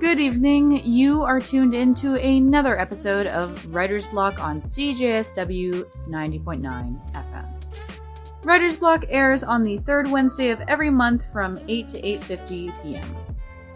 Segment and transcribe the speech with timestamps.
[0.00, 0.84] Good evening.
[0.84, 8.44] You are tuned into another episode of Writer's Block on CJSW 90.9 FM.
[8.44, 13.16] Writer's Block airs on the third Wednesday of every month from 8 to 8:50 p.m.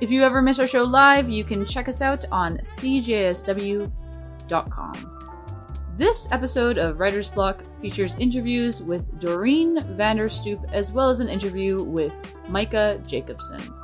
[0.01, 3.93] If you ever miss our show live, you can check us out on cjsw.com.
[5.97, 11.83] This episode of Writer's Block features interviews with Doreen Vanderstoop as well as an interview
[11.85, 12.13] with
[12.49, 13.78] Mikka Jacobsen.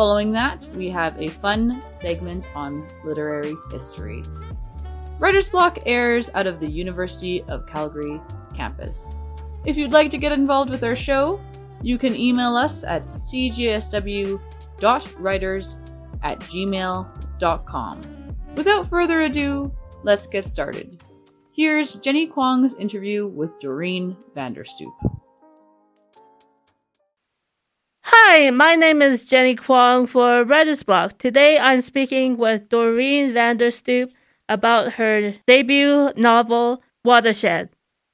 [0.00, 4.22] Following that, we have a fun segment on literary history.
[5.18, 8.18] Writer's Block airs out of the University of Calgary
[8.54, 9.10] campus.
[9.66, 11.38] If you'd like to get involved with our show,
[11.82, 14.38] you can email us at cjsw.writers
[16.22, 18.00] at gmail.com.
[18.54, 19.70] Without further ado,
[20.02, 21.02] let's get started.
[21.52, 25.09] Here's Jenny Kwong's interview with Doreen Vanderstoop.
[28.02, 31.18] Hi, my name is Jenny Kwong for Writer's Block.
[31.18, 34.10] Today I'm speaking with Doreen Vanderstoop
[34.48, 37.68] about her debut novel, Watershed.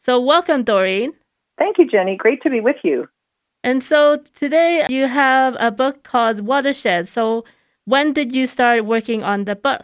[0.05, 1.13] So, welcome, Doreen.
[1.59, 2.17] Thank you, Jenny.
[2.17, 3.09] Great to be with you.
[3.63, 7.09] And so, today you have a book called Watershed.
[7.09, 7.45] So,
[7.85, 9.83] when did you start working on the book?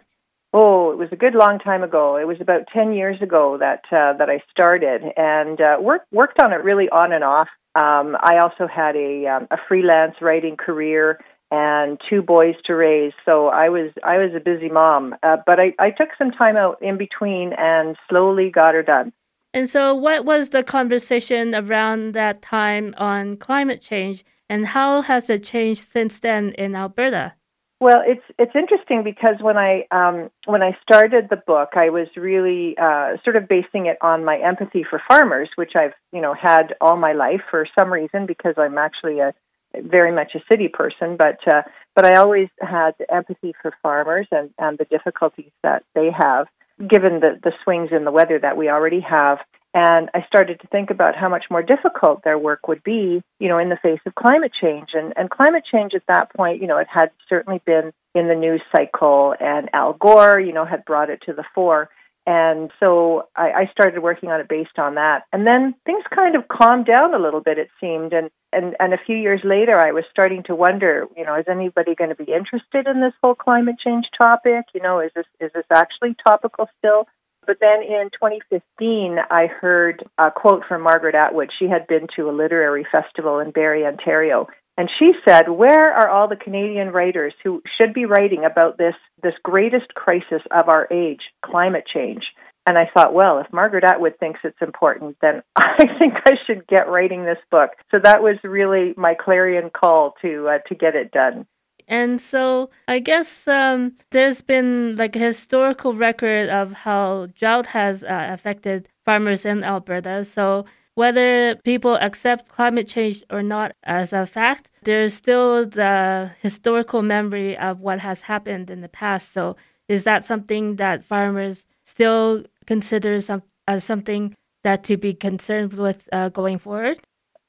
[0.55, 2.17] Oh, it was a good long time ago.
[2.17, 6.42] It was about ten years ago that uh, that I started, and uh, worked worked
[6.42, 7.48] on it really on and off.
[7.75, 13.12] Um, I also had a um, a freelance writing career and two boys to raise,
[13.25, 15.14] so I was I was a busy mom.
[15.22, 19.12] Uh, but I, I took some time out in between and slowly got her done.
[19.55, 25.28] And so, what was the conversation around that time on climate change, and how has
[25.31, 27.34] it changed since then in Alberta?
[27.83, 32.06] Well, it's it's interesting because when I um, when I started the book, I was
[32.14, 36.33] really uh, sort of basing it on my empathy for farmers, which I've you know
[36.33, 39.34] had all my life for some reason because I'm actually a
[39.75, 41.62] very much a city person, but uh,
[41.97, 46.47] but I always had empathy for farmers and and the difficulties that they have
[46.78, 49.38] given the the swings in the weather that we already have
[49.75, 53.49] and I started to think about how much more difficult their work would be, you
[53.49, 54.91] know, in the face of climate change.
[54.93, 58.34] And, and climate change at that point, you know, it had certainly been in the
[58.34, 61.88] news cycle, and Al Gore, you know, had brought it to the fore.
[62.27, 65.25] And so I, I started working on it based on that.
[65.33, 68.12] And then things kind of calmed down a little bit, it seemed.
[68.12, 71.47] And, and, and a few years later, I was starting to wonder, you know, is
[71.49, 74.66] anybody going to be interested in this whole climate change topic?
[74.75, 77.09] You know, is this, is this actually topical still?
[77.47, 81.50] But then in 2015, I heard a quote from Margaret Atwood.
[81.58, 84.47] She had been to a literary festival in Barrie, Ontario,
[84.78, 88.94] and she said, "Where are all the Canadian writers who should be writing about this
[89.22, 92.25] this greatest crisis of our age, climate change?"
[92.66, 96.66] And I thought, well, if Margaret Atwood thinks it's important, then I think I should
[96.69, 97.70] get writing this book.
[97.91, 101.47] So that was really my clarion call to uh, to get it done.
[101.88, 108.03] And so I guess um, there's been like a historical record of how drought has
[108.03, 110.25] uh, affected farmers in Alberta.
[110.25, 117.03] So whether people accept climate change or not as a fact, there's still the historical
[117.03, 119.32] memory of what has happened in the past.
[119.32, 119.56] So
[119.88, 124.34] is that something that farmers still consider some, as something
[124.65, 127.00] that to be concerned with uh, going forward?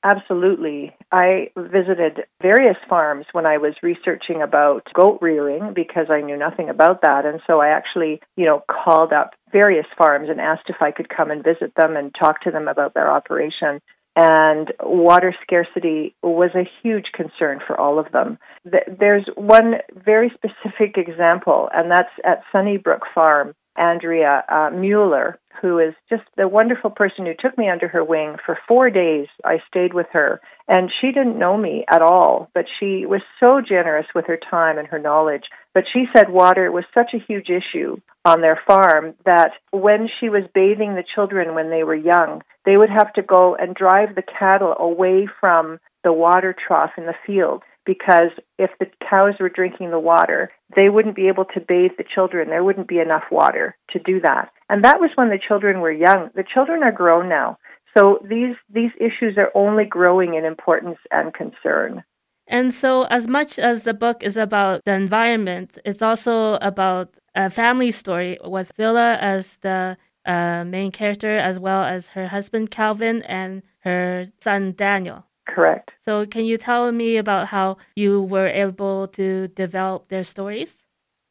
[0.03, 0.93] Absolutely.
[1.13, 6.69] I visited various farms when I was researching about goat rearing because I knew nothing
[6.69, 7.25] about that.
[7.25, 11.07] And so I actually, you know, called up various farms and asked if I could
[11.07, 13.79] come and visit them and talk to them about their operation.
[14.15, 18.37] And water scarcity was a huge concern for all of them.
[18.63, 19.75] There's one
[20.05, 23.55] very specific example, and that's at Sunnybrook Farm.
[23.75, 28.35] Andrea uh, Mueller, who is just the wonderful person who took me under her wing
[28.45, 29.27] for four days.
[29.43, 33.61] I stayed with her, and she didn't know me at all, but she was so
[33.61, 35.43] generous with her time and her knowledge.
[35.73, 40.29] But she said water was such a huge issue on their farm that when she
[40.29, 44.15] was bathing the children when they were young, they would have to go and drive
[44.15, 49.49] the cattle away from the water trough in the field because if the cows were
[49.49, 52.49] drinking the water, they wouldn't be able to bathe the children.
[52.49, 54.51] There wouldn't be enough water to do that.
[54.69, 56.29] And that was when the children were young.
[56.35, 57.57] The children are grown now.
[57.95, 62.03] So these these issues are only growing in importance and concern.
[62.47, 67.49] And so as much as the book is about the environment, it's also about a
[67.49, 73.21] family story with Willa as the uh, main character as well as her husband Calvin
[73.23, 75.25] and her son Daniel.
[75.47, 75.91] Correct.
[76.05, 80.75] So, can you tell me about how you were able to develop their stories?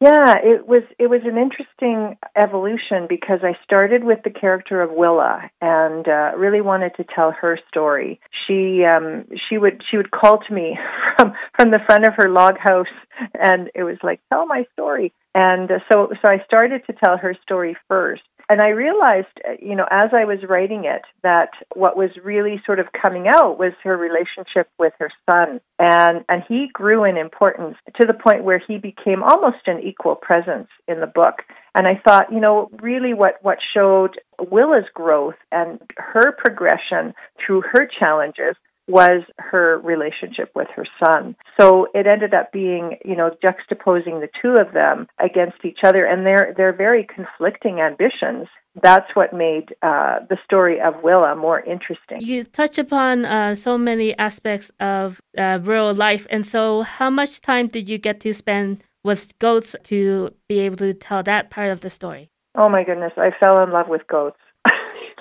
[0.02, 4.90] Yeah, it was it was an interesting evolution because I started with the character of
[4.90, 8.18] Willa and uh, really wanted to tell her story.
[8.44, 10.76] She um, she would she would call to me
[11.16, 12.92] from from the front of her log house,
[13.38, 15.12] and it was like tell my story.
[15.36, 18.22] And uh, so so I started to tell her story first,
[18.52, 22.60] and I realized, uh, you know, as I was writing it, that what was really
[22.66, 27.16] sort of coming out was her relationship with her son, and and he grew in
[27.16, 31.36] importance to the point where he became almost an equal presence in the book.
[31.74, 37.62] And I thought, you know, really what what showed Willa's growth and her progression through
[37.72, 38.56] her challenges
[38.88, 41.36] was her relationship with her son.
[41.60, 46.04] So it ended up being, you know, juxtaposing the two of them against each other
[46.04, 48.48] and their their very conflicting ambitions.
[48.82, 52.20] That's what made uh, the story of Willa more interesting.
[52.20, 57.42] You touch upon uh, so many aspects of uh, rural life, and so how much
[57.42, 61.70] time did you get to spend with goats to be able to tell that part
[61.70, 62.30] of the story?
[62.54, 64.38] Oh my goodness, I fell in love with goats.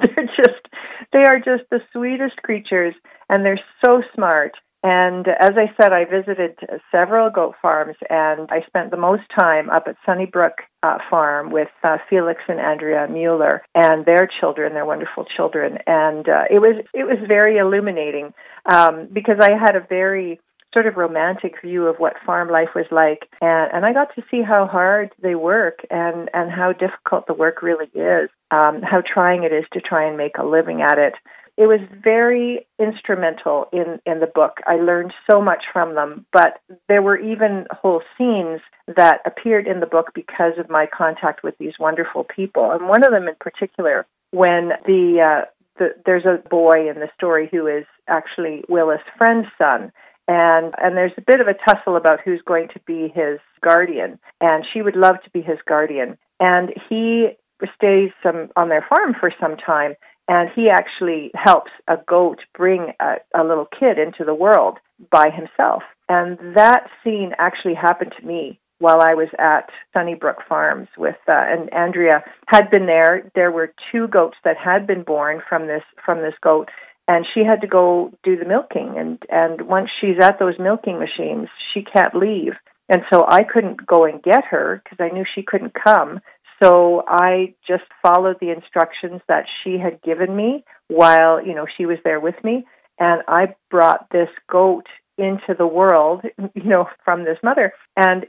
[0.15, 0.65] They're just
[1.13, 2.95] they are just the sweetest creatures
[3.30, 4.53] and they're so smart.
[4.83, 6.57] And as I said, I visited
[6.92, 11.68] several goat farms, and I spent the most time up at Sunnybrook uh, Farm with
[11.83, 15.77] uh, Felix and Andrea Mueller and their children, their wonderful children.
[15.86, 18.33] And uh, it was it was very illuminating
[18.65, 20.39] um, because I had a very
[20.73, 24.23] sort of romantic view of what farm life was like and, and I got to
[24.31, 29.01] see how hard they work and, and how difficult the work really is, um, how
[29.01, 31.13] trying it is to try and make a living at it.
[31.57, 34.59] It was very instrumental in, in the book.
[34.65, 39.79] I learned so much from them, but there were even whole scenes that appeared in
[39.79, 42.71] the book because of my contact with these wonderful people.
[42.71, 45.45] And one of them in particular, when the, uh,
[45.77, 49.91] the there's a boy in the story who is actually Willa's friend's son,
[50.27, 54.19] and and there's a bit of a tussle about who's going to be his guardian.
[54.39, 56.18] And she would love to be his guardian.
[56.39, 57.29] And he
[57.75, 59.95] stays some on their farm for some time.
[60.27, 64.77] And he actually helps a goat bring a, a little kid into the world
[65.12, 65.83] by himself.
[66.07, 71.35] And that scene actually happened to me while I was at Sunnybrook Farms with uh,
[71.35, 73.29] and Andrea had been there.
[73.35, 76.69] There were two goats that had been born from this from this goat,
[77.11, 78.95] and she had to go do the milking.
[78.97, 82.53] And and once she's at those milking machines she can't leave.
[82.87, 86.19] And so I couldn't go and get her because I knew she couldn't come.
[86.63, 91.85] So I just followed the instructions that she had given me while you know she
[91.85, 92.65] was there with me.
[92.97, 94.85] And I brought this goat
[95.17, 96.21] into the world
[96.55, 97.73] you know from this mother.
[97.97, 98.25] And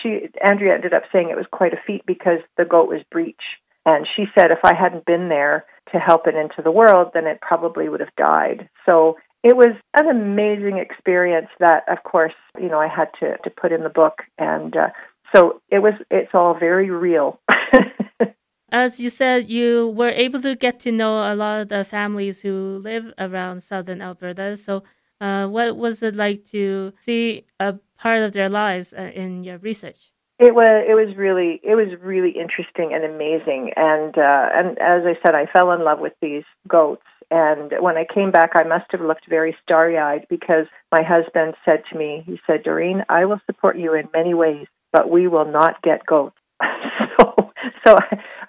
[0.00, 3.42] she Andrea ended up saying it was quite a feat because the goat was breech
[3.84, 7.26] and she said if I hadn't been there to help it into the world, then
[7.26, 8.68] it probably would have died.
[8.88, 13.50] So it was an amazing experience that, of course, you know, I had to, to
[13.50, 14.22] put in the book.
[14.38, 14.88] And uh,
[15.34, 17.40] so it was, it's all very real.
[18.70, 22.40] As you said, you were able to get to know a lot of the families
[22.40, 24.56] who live around southern Alberta.
[24.56, 24.82] So,
[25.20, 29.58] uh, what was it like to see a part of their lives uh, in your
[29.58, 30.11] research?
[30.42, 33.70] It was it was really it was really interesting and amazing.
[33.76, 37.06] And uh, and as I said I fell in love with these goats.
[37.30, 41.54] And when I came back I must have looked very starry eyed because my husband
[41.64, 45.28] said to me he said Doreen I will support you in many ways but we
[45.28, 46.36] will not get goats.
[47.18, 47.52] So
[47.86, 47.96] so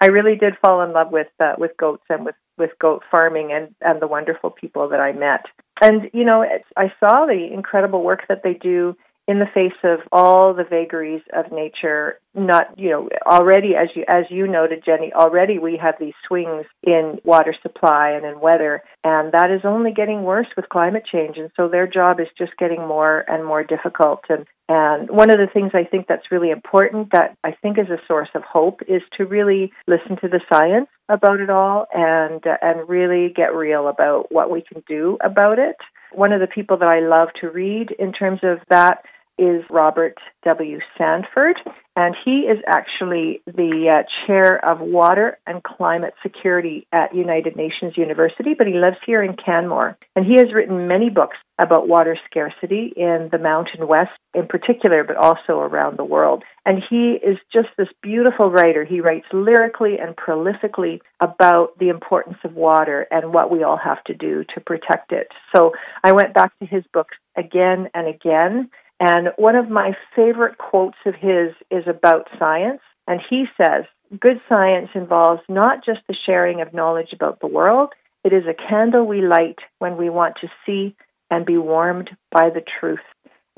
[0.00, 3.52] I, really did fall in love with uh, with goats and with with goat farming
[3.52, 5.46] and and the wonderful people that I met.
[5.80, 6.44] And you know
[6.76, 11.22] I saw the incredible work that they do in the face of all the vagaries
[11.32, 15.94] of nature not you know already as you as you noted jenny already we have
[15.98, 20.68] these swings in water supply and in weather and that is only getting worse with
[20.68, 25.10] climate change and so their job is just getting more and more difficult and and
[25.10, 28.30] one of the things I think that's really important that I think is a source
[28.34, 32.88] of hope is to really listen to the science about it all and uh, and
[32.88, 35.76] really get real about what we can do about it.
[36.12, 39.04] One of the people that I love to read in terms of that
[39.38, 40.78] is Robert W.
[40.98, 41.56] Sandford,
[41.96, 47.94] and he is actually the uh, chair of water and climate security at United Nations
[47.96, 49.96] University, but he lives here in Canmore.
[50.16, 55.04] And he has written many books about water scarcity in the Mountain West in particular,
[55.04, 56.42] but also around the world.
[56.66, 58.84] And he is just this beautiful writer.
[58.84, 64.02] He writes lyrically and prolifically about the importance of water and what we all have
[64.04, 65.28] to do to protect it.
[65.54, 65.72] So
[66.02, 68.70] I went back to his books again and again
[69.06, 72.80] and one of my favorite quotes of his is about science.
[73.06, 73.84] And he says,
[74.18, 77.90] Good science involves not just the sharing of knowledge about the world,
[78.24, 80.96] it is a candle we light when we want to see
[81.30, 83.04] and be warmed by the truth.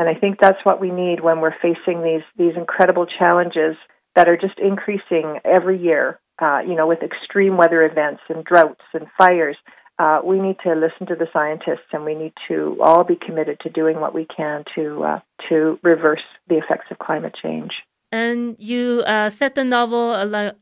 [0.01, 3.77] And I think that's what we need when we're facing these these incredible challenges
[4.17, 6.19] that are just increasing every year.
[6.41, 9.57] Uh, you know, with extreme weather events and droughts and fires,
[9.99, 13.59] uh, we need to listen to the scientists, and we need to all be committed
[13.61, 17.73] to doing what we can to uh, to reverse the effects of climate change.
[18.13, 20.13] And you uh, set the novel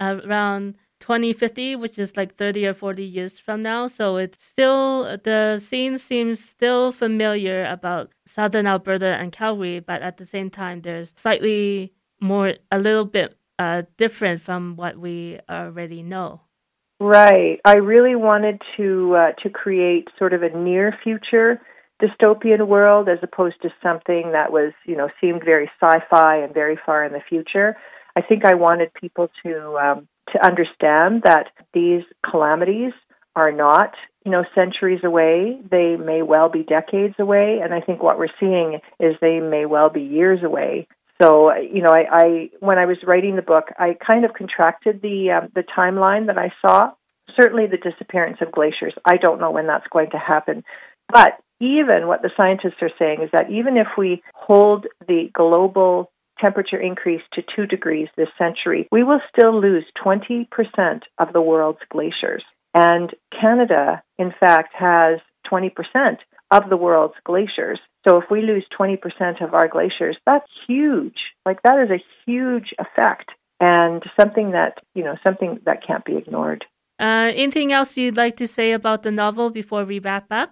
[0.00, 3.88] around 2050, which is like 30 or 40 years from now.
[3.88, 10.16] So it's still, the scene seems still familiar about southern Alberta and Calgary, but at
[10.16, 16.02] the same time, there's slightly more, a little bit uh, different from what we already
[16.02, 16.40] know.
[17.00, 17.60] Right.
[17.64, 21.60] I really wanted to uh, to create sort of a near future
[22.02, 26.78] dystopian world as opposed to something that was, you know, seemed very sci-fi and very
[26.84, 27.76] far in the future.
[28.16, 32.92] I think I wanted people to um, to understand that these calamities
[33.36, 35.58] are not, you know, centuries away.
[35.68, 39.66] They may well be decades away, and I think what we're seeing is they may
[39.66, 40.86] well be years away.
[41.22, 45.00] So, you know, I, I when I was writing the book, I kind of contracted
[45.00, 46.92] the um, the timeline that I saw.
[47.38, 48.94] Certainly, the disappearance of glaciers.
[49.04, 50.64] I don't know when that's going to happen,
[51.08, 56.10] but even what the scientists are saying is that even if we hold the global
[56.40, 60.46] temperature increase to 2 degrees this century, we will still lose 20%
[61.18, 62.44] of the world's glaciers.
[62.74, 65.70] And Canada, in fact, has 20%
[66.54, 67.80] of the world's glaciers.
[68.06, 71.18] So if we lose 20% of our glaciers, that's huge.
[71.44, 73.30] Like that is a huge effect
[73.60, 76.64] and something that, you know, something that can't be ignored.
[77.00, 80.50] Uh, anything else you'd like to say about the novel before we wrap up?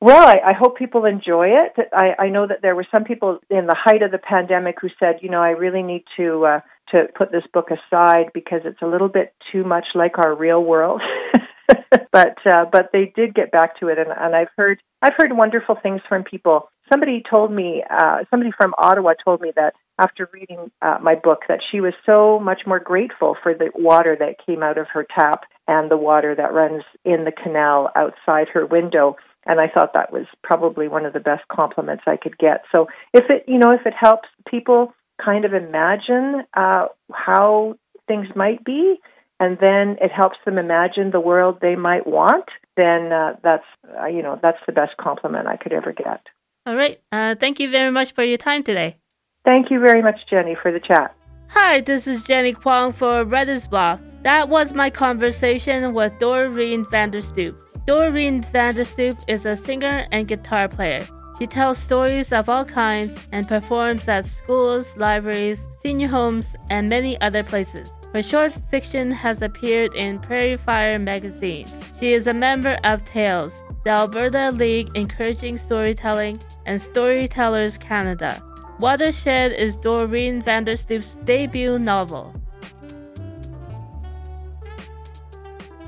[0.00, 1.72] Well, I, I hope people enjoy it.
[1.92, 4.88] I, I know that there were some people in the height of the pandemic who
[5.00, 6.60] said, you know, I really need to uh,
[6.90, 10.62] to put this book aside because it's a little bit too much like our real
[10.62, 11.00] world.
[12.12, 15.36] but uh, but they did get back to it, and, and I've heard I've heard
[15.36, 16.68] wonderful things from people.
[16.92, 21.40] Somebody told me, uh, somebody from Ottawa told me that after reading uh, my book,
[21.48, 25.06] that she was so much more grateful for the water that came out of her
[25.18, 29.16] tap and the water that runs in the canal outside her window
[29.46, 32.62] and I thought that was probably one of the best compliments I could get.
[32.74, 37.74] So if it, you know, if it helps people kind of imagine uh, how
[38.08, 38.96] things might be,
[39.40, 43.64] and then it helps them imagine the world they might want, then uh, that's,
[44.00, 46.20] uh, you know, that's the best compliment I could ever get.
[46.66, 47.00] All right.
[47.12, 48.96] Uh, thank you very much for your time today.
[49.44, 51.14] Thank you very much, Jenny, for the chat.
[51.48, 54.00] Hi, this is Jenny Kwong for Writer's Block.
[54.22, 57.54] That was my conversation with Doreen Vanderstoop.
[57.86, 61.06] Doreen Vanderstoop is a singer and guitar player.
[61.38, 67.20] She tells stories of all kinds and performs at schools, libraries, senior homes, and many
[67.20, 67.92] other places.
[68.14, 71.66] Her short fiction has appeared in Prairie Fire magazine.
[71.98, 78.40] She is a member of TALES, the Alberta League Encouraging Storytelling, and Storytellers Canada.
[78.78, 82.32] Watershed is Doreen Vanderstoop's debut novel.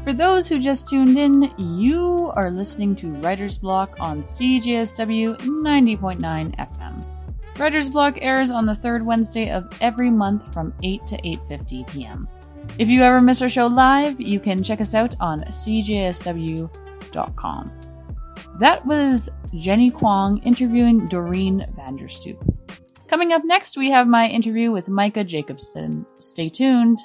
[0.02, 6.56] For those who just tuned in, you are listening to Writer's Block on CJSW 90.9
[6.56, 7.15] FM.
[7.58, 12.28] Writer's Block airs on the third Wednesday of every month from 8 to 8:50 p.m.
[12.78, 16.70] If you ever miss our show live, you can check us out on cjsw.com.
[18.58, 22.38] That was Jenny Kwong interviewing Doreen Vanderstoop.
[23.08, 26.04] Coming up next, we have my interview with Mikka Jacobsen.
[26.18, 26.98] Stay tuned.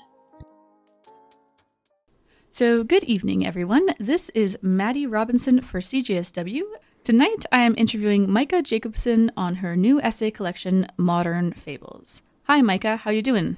[2.50, 3.86] So, good evening, everyone.
[4.00, 6.64] This is Maddie Robinson for CJSW.
[7.04, 12.22] Tonight, I am interviewing Mikka Jacobsen on her new essay collection, Modern Fables.
[12.44, 12.98] Hi, Mikka.
[12.98, 13.58] How you doing?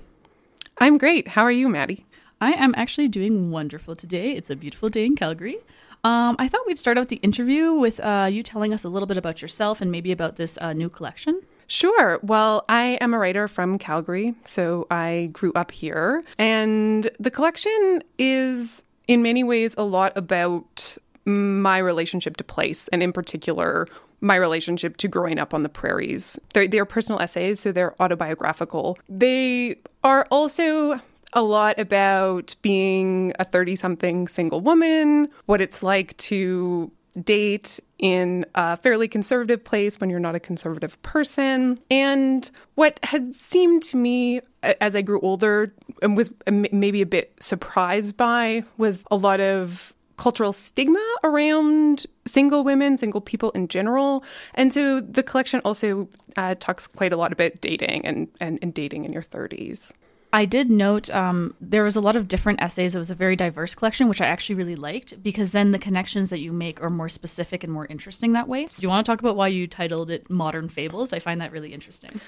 [0.78, 1.28] I'm great.
[1.28, 2.06] How are you, Maddie?
[2.40, 4.32] I am actually doing wonderful today.
[4.32, 5.58] It's a beautiful day in Calgary.
[6.06, 9.08] Um, I thought we'd start out the interview with uh, you telling us a little
[9.08, 11.42] bit about yourself and maybe about this uh, new collection.
[11.68, 12.20] Sure.
[12.24, 16.24] Well, I am a writer from Calgary, so I grew up here.
[16.40, 23.02] And the collection is, in many ways, a lot about my relationship to place, and
[23.02, 23.88] in particular,
[24.22, 26.40] my relationship to growing up on the prairies.
[26.54, 28.98] They're, they're personal essays, so they're autobiographical.
[29.10, 31.00] They are also
[31.34, 38.46] a lot about being a 30 something single woman, what it's like to date in
[38.56, 41.80] a fairly conservative place when you're not a conservative person.
[41.92, 44.42] And what had seemed to me
[44.82, 49.40] as I grew older and was um, maybe a bit surprised by was a lot
[49.40, 54.24] of cultural stigma around single women, single people in general.
[54.54, 58.74] And so the collection also uh, talks quite a lot about dating and, and, and
[58.74, 59.92] dating in your 30s.
[60.34, 62.96] I did note um, there was a lot of different essays.
[62.96, 66.32] It was a very diverse collection, which I actually really liked because then the connections
[66.32, 68.66] that you make are more specific and more interesting that way.
[68.66, 71.14] So, do you want to talk about why you titled it Modern Fables?
[71.14, 72.20] I find that really interesting.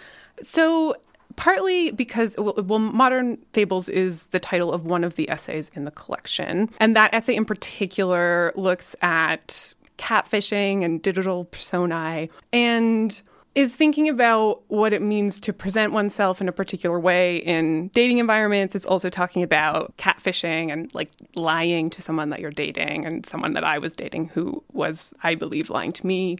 [0.44, 0.96] So,
[1.36, 5.92] partly because well, modern fables is the title of one of the essays in the
[5.92, 13.22] collection and that essay in particular looks at catfishing and digital personae and
[13.56, 18.18] is thinking about what it means to present oneself in a particular way in dating
[18.18, 18.76] environments.
[18.76, 23.54] It's also talking about catfishing and like lying to someone that you're dating and someone
[23.54, 26.38] that I was dating who was, I believe, lying to me.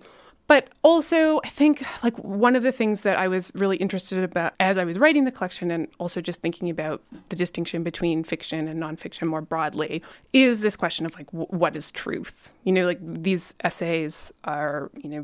[0.48, 4.54] But also, I think like one of the things that I was really interested about
[4.60, 8.68] as I was writing the collection and also just thinking about the distinction between fiction
[8.68, 12.52] and nonfiction more broadly is this question of like w- what is truth?
[12.64, 15.24] You know, like these essays are, you know,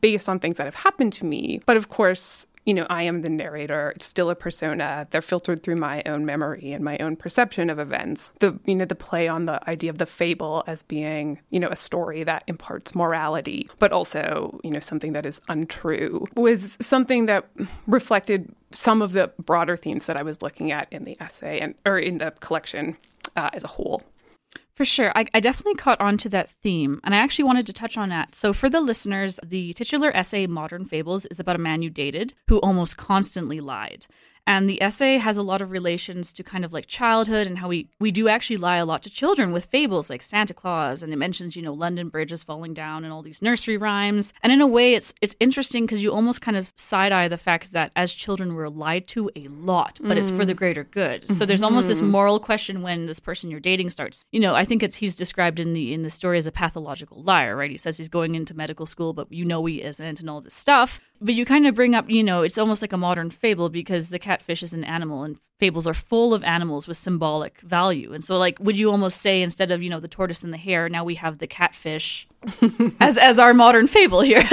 [0.00, 3.22] based on things that have happened to me, but of course, you know, I am
[3.22, 3.92] the narrator.
[3.94, 5.06] It's still a persona.
[5.10, 8.30] They're filtered through my own memory and my own perception of events.
[8.40, 11.68] The you know the play on the idea of the fable as being you know
[11.68, 17.26] a story that imparts morality, but also you know something that is untrue was something
[17.26, 17.48] that
[17.86, 21.74] reflected some of the broader themes that I was looking at in the essay and
[21.86, 22.96] or in the collection
[23.36, 24.02] uh, as a whole.
[24.76, 25.10] For sure.
[25.16, 28.10] I, I, definitely caught on to that theme, and I actually wanted to touch on
[28.10, 28.34] that.
[28.34, 32.34] So, for the listeners, the titular essay, Modern Fables, is about a man you dated
[32.48, 34.06] who almost constantly lied.
[34.46, 37.68] And the essay has a lot of relations to kind of like childhood and how
[37.68, 41.02] we, we do actually lie a lot to children with fables like Santa Claus.
[41.02, 44.32] And it mentions, you know, London Bridge is falling down and all these nursery rhymes.
[44.42, 47.36] And in a way, it's it's interesting because you almost kind of side eye the
[47.36, 50.20] fact that as children we're lied to a lot, but mm.
[50.20, 50.58] it's for the mm.
[50.58, 51.26] greater good.
[51.36, 52.10] So there's almost this mm-hmm.
[52.10, 54.24] moral question when this person you're dating starts.
[54.32, 57.22] You know, I think it's he's described in the in the story as a pathological
[57.22, 57.70] liar, right?
[57.70, 60.54] He says he's going into medical school, but you know he isn't and all this
[60.54, 61.00] stuff.
[61.20, 64.10] But you kind of bring up, you know, it's almost like a modern fable because
[64.10, 68.12] the catfish is an animal and fables are full of animals with symbolic value.
[68.12, 70.58] And so like would you almost say instead of, you know, the tortoise and the
[70.58, 72.28] hare, now we have the catfish
[73.00, 74.46] as as our modern fable here.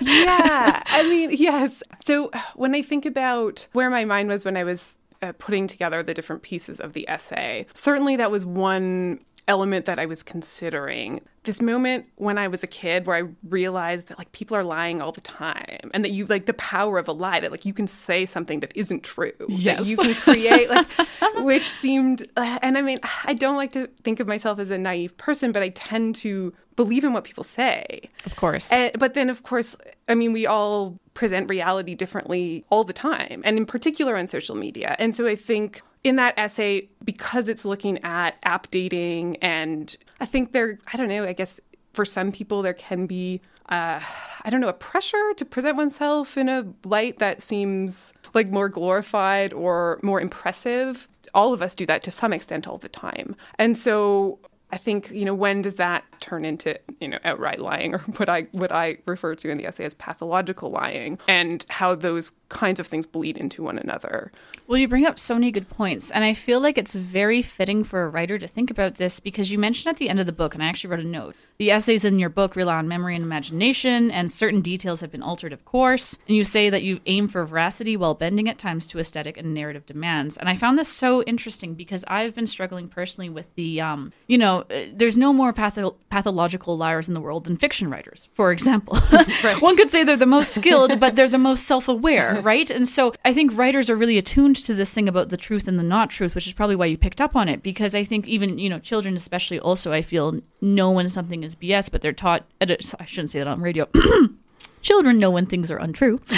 [0.00, 0.82] yeah.
[0.84, 1.82] I mean, yes.
[2.04, 6.02] So when I think about where my mind was when I was uh, putting together
[6.02, 11.20] the different pieces of the essay, certainly that was one element that I was considering.
[11.44, 15.02] This moment when I was a kid where I realized that like people are lying
[15.02, 17.74] all the time and that you like the power of a lie that like you
[17.74, 19.32] can say something that isn't true.
[19.48, 19.88] Yes.
[19.88, 20.86] you can create like
[21.38, 24.78] which seemed uh, and I mean I don't like to think of myself as a
[24.78, 28.08] naive person but I tend to believe in what people say.
[28.24, 28.70] Of course.
[28.70, 29.74] And, but then of course
[30.08, 34.54] I mean we all present reality differently all the time and in particular on social
[34.54, 34.94] media.
[35.00, 40.26] And so I think in that essay, because it's looking at app dating, and I
[40.26, 41.60] think there, I don't know, I guess
[41.92, 44.00] for some people there can be, uh,
[44.44, 48.68] I don't know, a pressure to present oneself in a light that seems like more
[48.68, 51.08] glorified or more impressive.
[51.34, 53.36] All of us do that to some extent all the time.
[53.58, 54.38] And so
[54.72, 58.28] I think, you know, when does that turn into, you know, outright lying or what
[58.28, 62.80] I what I refer to in the essay as pathological lying and how those kinds
[62.80, 64.32] of things bleed into one another.
[64.66, 67.84] Well, you bring up so many good points, and I feel like it's very fitting
[67.84, 70.32] for a writer to think about this because you mentioned at the end of the
[70.32, 71.34] book, and I actually wrote a note.
[71.62, 75.22] The essays in your book rely on memory and imagination, and certain details have been
[75.22, 76.18] altered, of course.
[76.26, 79.54] And you say that you aim for veracity while bending at times to aesthetic and
[79.54, 80.36] narrative demands.
[80.36, 84.38] And I found this so interesting because I've been struggling personally with the, um, you
[84.38, 88.50] know, uh, there's no more patho- pathological liars in the world than fiction writers, for
[88.50, 88.98] example.
[89.44, 89.62] right.
[89.62, 92.68] One could say they're the most skilled, but they're the most self aware, right?
[92.70, 95.78] And so I think writers are really attuned to this thing about the truth and
[95.78, 97.62] the not truth, which is probably why you picked up on it.
[97.62, 101.51] Because I think even, you know, children, especially, also, I feel know when something is
[101.54, 103.88] BS, but they're taught, I shouldn't say that on radio.
[104.82, 106.20] children know when things are untrue.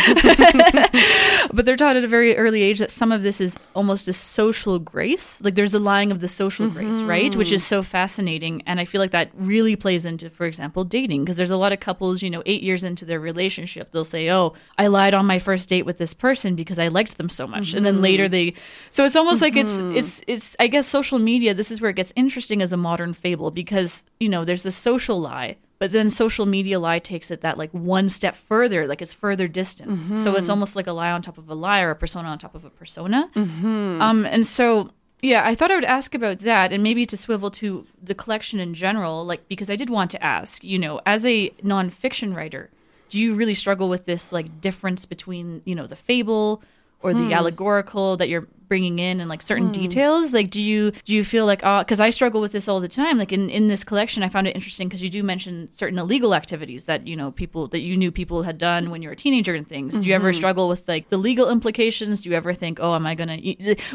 [1.52, 4.12] but they're taught at a very early age that some of this is almost a
[4.12, 5.40] social grace.
[5.40, 6.90] Like there's a lying of the social mm-hmm.
[6.90, 7.34] grace, right?
[7.34, 8.62] Which is so fascinating.
[8.66, 11.24] And I feel like that really plays into, for example, dating.
[11.24, 14.30] Because there's a lot of couples, you know, eight years into their relationship, they'll say,
[14.30, 17.46] Oh, I lied on my first date with this person because I liked them so
[17.46, 17.68] much.
[17.68, 17.78] Mm-hmm.
[17.78, 18.54] And then later they
[18.90, 19.56] so it's almost mm-hmm.
[19.56, 19.96] like it's mm-hmm.
[19.96, 23.14] it's it's I guess social media, this is where it gets interesting as a modern
[23.14, 27.42] fable because, you know, there's this social lie but then social media lie takes it
[27.42, 30.06] that like one step further, like it's further distanced.
[30.06, 30.14] Mm-hmm.
[30.14, 32.38] So it's almost like a lie on top of a lie or a persona on
[32.38, 33.28] top of a persona.
[33.36, 34.00] Mm-hmm.
[34.00, 34.88] Um, and so
[35.20, 38.60] yeah, I thought I would ask about that and maybe to swivel to the collection
[38.60, 42.70] in general, like because I did want to ask, you know, as a nonfiction writer,
[43.10, 46.62] do you really struggle with this like difference between, you know, the fable
[47.02, 47.28] or hmm.
[47.28, 49.72] the allegorical that you're bringing in and like certain hmm.
[49.72, 52.68] details like do you do you feel like uh, oh because i struggle with this
[52.68, 55.22] all the time like in in this collection i found it interesting because you do
[55.22, 59.02] mention certain illegal activities that you know people that you knew people had done when
[59.02, 59.96] you were a teenager and things.
[59.98, 60.36] Do you ever mm-hmm.
[60.36, 62.20] struggle with like the legal implications?
[62.20, 63.38] Do you ever think oh am i gonna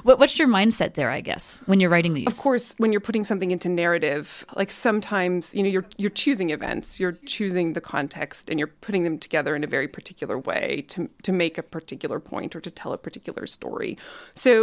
[0.03, 2.27] what, what's your mindset there i guess when you're writing these?
[2.27, 6.49] Of course, when you're putting something into narrative, like sometimes you know you're you're choosing
[6.49, 10.85] events, you're choosing the context, and you're putting them together in a very particular way
[10.89, 13.97] to to make a particular point or to tell a particular story.
[14.35, 14.58] So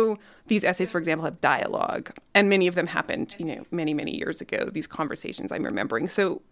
[0.46, 4.14] these essays, for example, have dialogue, and many of them happened, you know, many many
[4.16, 4.68] years ago.
[4.72, 6.08] These conversations I'm remembering.
[6.08, 6.42] So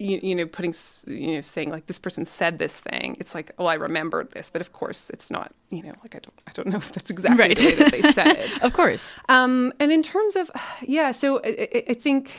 [0.00, 0.72] you, you know putting
[1.08, 4.48] you know saying like this person said this thing it's like oh i remembered this
[4.48, 7.10] but of course it's not you know like i don't i don't know if that's
[7.10, 7.56] exactly Right.
[7.56, 10.52] the way that they said it of course um, and in terms of,
[10.96, 12.30] yeah, so I, I- I think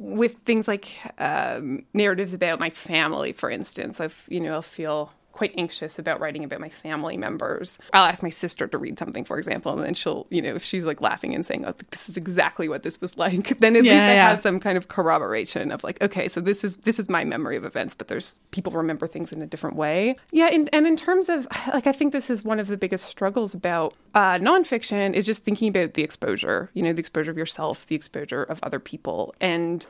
[0.00, 0.86] with things like
[1.18, 6.18] um, narratives about my family, for instance, I've, you know, I'll feel quite anxious about
[6.18, 7.78] writing about my family members.
[7.92, 10.64] I'll ask my sister to read something, for example, and then she'll, you know, if
[10.64, 13.84] she's like laughing and saying, oh, this is exactly what this was like, then at
[13.84, 14.30] Yeah, least I yeah.
[14.30, 17.56] have some kind of corroboration of like, okay, so this is this is my memory
[17.56, 20.16] of events, but there's people remember things in a different way.
[20.32, 23.04] Yeah, and, and in terms of like, I think this is one of the biggest
[23.04, 27.36] struggles about uh, nonfiction is just thinking about the exposure, you know, the exposure of
[27.36, 29.86] yourself, the exposure of other people, and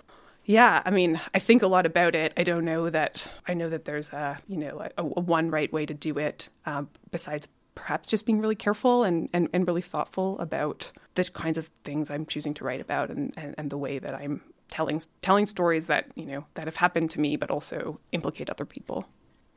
[0.46, 2.32] yeah, I mean, I think a lot about it.
[2.36, 5.72] I don't know that I know that there's a you know a, a one right
[5.72, 6.48] way to do it.
[6.64, 11.58] Um, besides perhaps just being really careful and, and, and really thoughtful about the kinds
[11.58, 15.00] of things I'm choosing to write about and, and, and the way that I'm telling
[15.22, 19.06] telling stories that you know that have happened to me, but also implicate other people.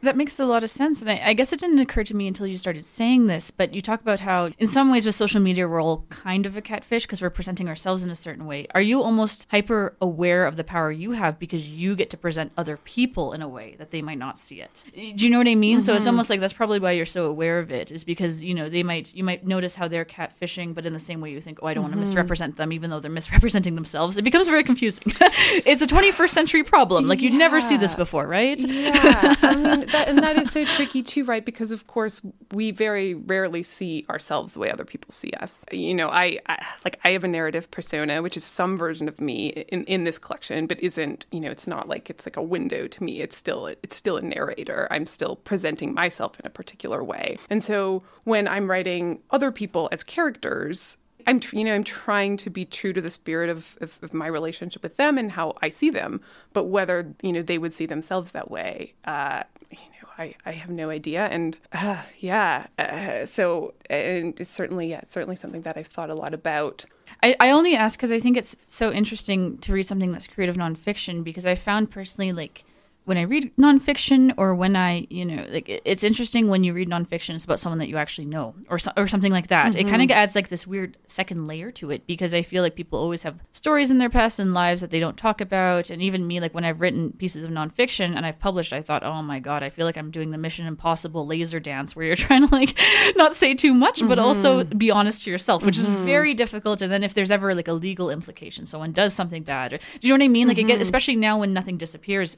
[0.01, 1.01] That makes a lot of sense.
[1.01, 3.73] And I, I guess it didn't occur to me until you started saying this, but
[3.73, 6.61] you talk about how, in some ways, with social media, we're all kind of a
[6.61, 8.65] catfish because we're presenting ourselves in a certain way.
[8.73, 12.53] Are you almost hyper aware of the power you have because you get to present
[12.57, 14.85] other people in a way that they might not see it?
[14.93, 15.81] Do you know what I mean?
[15.81, 16.11] So it's mm-hmm.
[16.11, 18.83] almost like that's probably why you're so aware of it, is because, you know, they
[18.83, 21.67] might, you might notice how they're catfishing, but in the same way you think, oh,
[21.67, 22.05] I don't want to mm-hmm.
[22.07, 24.17] misrepresent them, even though they're misrepresenting themselves.
[24.17, 25.11] It becomes very confusing.
[25.65, 27.07] it's a 21st century problem.
[27.07, 28.57] Like you'd never see this before, right?
[28.59, 31.45] Yeah, I mean, that, and that is so tricky too, right?
[31.45, 32.21] Because of course
[32.51, 35.65] we very rarely see ourselves the way other people see us.
[35.71, 39.19] You know, I, I like I have a narrative persona, which is some version of
[39.19, 41.25] me in in this collection, but isn't.
[41.31, 43.21] You know, it's not like it's like a window to me.
[43.21, 44.87] It's still it's still a narrator.
[44.91, 49.89] I'm still presenting myself in a particular way, and so when I'm writing other people
[49.91, 50.97] as characters.
[51.29, 54.25] I'm, you know, I'm trying to be true to the spirit of, of, of my
[54.25, 56.21] relationship with them and how I see them.
[56.53, 60.53] But whether you know they would see themselves that way, uh, you know, I, I
[60.53, 61.27] have no idea.
[61.27, 66.09] And uh, yeah, uh, so and it's certainly yeah, it's certainly something that I've thought
[66.09, 66.83] a lot about.
[67.21, 70.55] I, I only ask because I think it's so interesting to read something that's creative
[70.55, 72.65] nonfiction because I found personally like
[73.09, 76.87] when I read nonfiction or when I, you know, like it's interesting when you read
[76.87, 79.75] nonfiction, it's about someone that you actually know or so, or something like that.
[79.75, 80.19] It kind of mm-hmm.
[80.19, 83.39] adds like this weird second layer to it because I feel like people always have
[83.51, 85.89] stories in their past and lives that they don't talk about.
[85.89, 89.03] And even me, like when I've written pieces of nonfiction and I've published, I thought,
[89.03, 92.15] oh my god, I feel like I'm doing the Mission Impossible laser dance where you're
[92.27, 92.77] trying to like
[93.15, 94.77] not say too much, but also mm-hmm.
[94.77, 96.05] be honest to yourself, which is mm-hmm.
[96.05, 96.83] very difficult.
[96.83, 100.07] And then if there's ever like a legal implication, someone does something bad, or, do
[100.07, 100.47] you know what I mean?
[100.47, 102.37] Like, it get, especially now when nothing disappears.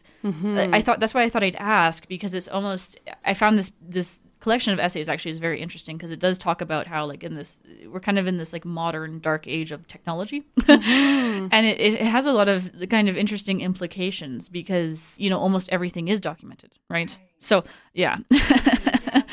[0.62, 3.00] I I thought that's why I thought I'd ask because it's almost.
[3.26, 6.62] I found this this collection of essays actually is very interesting because it does talk
[6.62, 9.88] about how like in this we're kind of in this like modern dark age of
[9.88, 10.43] technology.
[11.54, 15.69] And it, it has a lot of kind of interesting implications because you know almost
[15.69, 17.17] everything is documented right?
[17.39, 18.17] So yeah.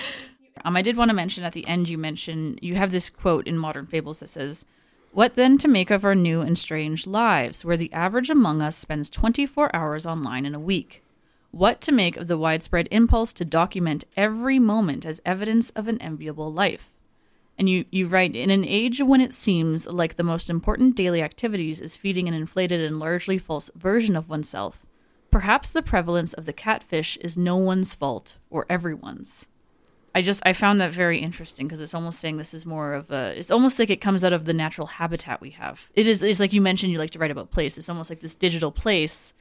[0.65, 3.47] Um i did want to mention at the end you mentioned you have this quote
[3.47, 4.65] in modern fables that says
[5.13, 8.77] what then to make of our new and strange lives, where the average among us
[8.77, 11.03] spends 24 hours online in a week?
[11.51, 16.01] What to make of the widespread impulse to document every moment as evidence of an
[16.03, 16.91] enviable life?
[17.59, 21.23] And you, you write, in an age when it seems like the most important daily
[21.23, 24.87] activities is feeding an inflated and largely false version of oneself,
[25.31, 29.47] perhaps the prevalence of the catfish is no one's fault or everyone's.
[30.15, 33.11] I just I found that very interesting because it's almost saying this is more of
[33.11, 35.89] a it's almost like it comes out of the natural habitat we have.
[35.95, 37.79] It is it's like you mentioned you like to write about place.
[37.79, 39.35] It's almost like this digital place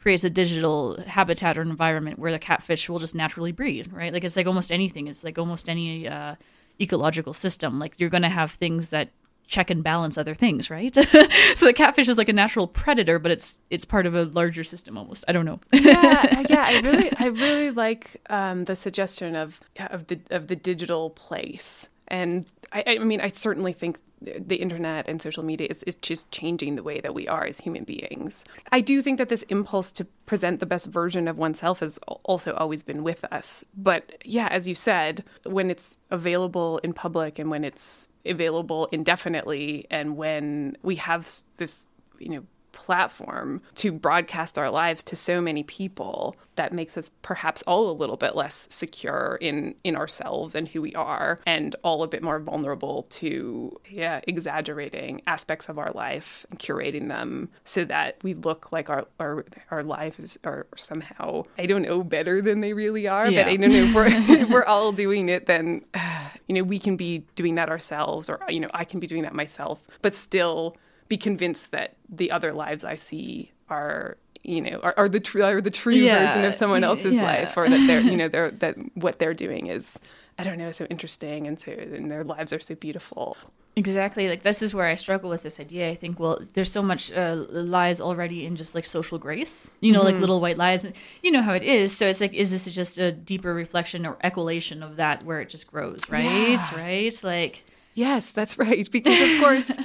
[0.00, 4.12] creates a digital habitat or environment where the catfish will just naturally breed, right?
[4.12, 5.08] Like it's like almost anything.
[5.08, 6.36] It's like almost any uh,
[6.80, 7.78] ecological system.
[7.78, 9.10] Like you're going to have things that
[9.46, 10.94] check and balance other things, right?
[11.54, 14.64] so the catfish is like a natural predator, but it's it's part of a larger
[14.64, 15.24] system almost.
[15.28, 15.60] I don't know.
[15.72, 16.64] yeah, yeah.
[16.66, 19.60] I really, I really like um, the suggestion of
[19.90, 23.98] of the of the digital place, and I, I mean, I certainly think
[24.38, 27.58] the internet and social media is, is just changing the way that we are as
[27.58, 28.44] human beings.
[28.70, 32.54] I do think that this impulse to present the best version of oneself has also
[32.54, 33.64] always been with us.
[33.76, 39.86] But yeah, as you said, when it's available in public and when it's available indefinitely
[39.90, 41.86] and when we have this,
[42.18, 47.62] you know, platform to broadcast our lives to so many people that makes us perhaps
[47.66, 52.02] all a little bit less secure in in ourselves and who we are and all
[52.02, 57.84] a bit more vulnerable to yeah exaggerating aspects of our life and curating them so
[57.84, 62.60] that we look like our our, our lives are somehow I don't know better than
[62.60, 63.44] they really are yeah.
[63.44, 64.06] but I don't know if we're,
[64.42, 65.84] if we're all doing it then
[66.48, 69.22] you know we can be doing that ourselves or you know I can be doing
[69.22, 70.76] that myself but still
[71.12, 75.42] be convinced that the other lives I see are you know are, are the true
[75.44, 76.26] are the true yeah.
[76.26, 77.22] version of someone else's yeah.
[77.22, 79.98] life or that they're you know they're that what they're doing is
[80.38, 83.36] I don't know so interesting and so and their lives are so beautiful.
[83.76, 84.26] Exactly.
[84.30, 85.90] Like this is where I struggle with this idea.
[85.90, 89.70] I think well, there's so much uh, lies already in just like social grace.
[89.80, 90.12] You know, mm-hmm.
[90.12, 90.86] like little white lies.
[91.22, 91.94] You know how it is.
[91.94, 95.50] So it's like, is this just a deeper reflection or echolation of that where it
[95.50, 96.00] just grows?
[96.08, 96.24] Right.
[96.24, 96.74] Yeah.
[96.74, 97.24] Right.
[97.24, 97.64] Like.
[97.94, 98.90] Yes, that's right.
[98.90, 99.70] Because of course.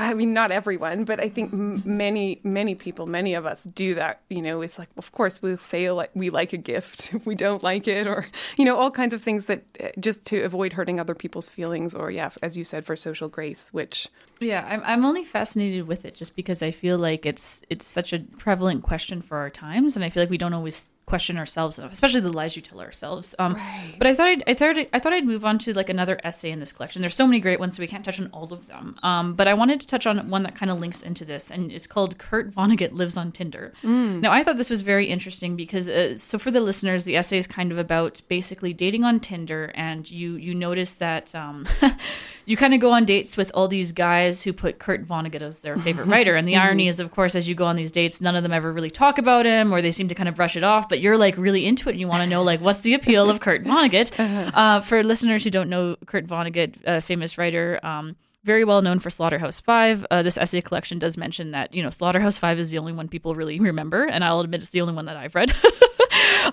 [0.00, 4.22] I mean, not everyone, but I think many, many people, many of us do that.
[4.30, 7.34] You know, it's like, of course, we'll say like we like a gift if we
[7.34, 10.72] don't like it, or you know, all kinds of things that uh, just to avoid
[10.72, 14.08] hurting other people's feelings, or yeah, as you said, for social grace, which
[14.40, 18.12] yeah, I'm I'm only fascinated with it just because I feel like it's it's such
[18.12, 21.78] a prevalent question for our times, and I feel like we don't always question ourselves,
[21.78, 23.34] especially the lies you tell ourselves.
[23.38, 23.94] Um, right.
[23.98, 26.18] But I thought I'd, I thought I'd, I thought I'd move on to like another
[26.24, 27.02] essay in this collection.
[27.02, 28.96] There's so many great ones, so we can't touch on all of them.
[29.02, 31.70] Um, but I wanted to touch on one that kind of links into this, and
[31.72, 34.20] it's called "Kurt Vonnegut Lives on Tinder." Mm.
[34.20, 37.38] Now, I thought this was very interesting because, uh, so for the listeners, the essay
[37.38, 41.66] is kind of about basically dating on Tinder, and you you notice that um,
[42.50, 45.62] you kind of go on dates with all these guys who put Kurt Vonnegut as
[45.62, 46.62] their favorite writer, and the mm-hmm.
[46.62, 48.90] irony is, of course, as you go on these dates, none of them ever really
[48.90, 51.36] talk about him, or they seem to kind of brush it off, but you're like
[51.36, 54.10] really into it and you want to know like what's the appeal of Kurt Vonnegut.
[54.20, 54.50] Uh-huh.
[54.54, 58.98] Uh, for listeners who don't know Kurt Vonnegut, a famous writer, um, very well known
[58.98, 60.06] for Slaughterhouse Five.
[60.10, 63.08] Uh, this essay collection does mention that you know Slaughterhouse Five is the only one
[63.08, 65.52] people really remember, and I'll admit it's the only one that I've read.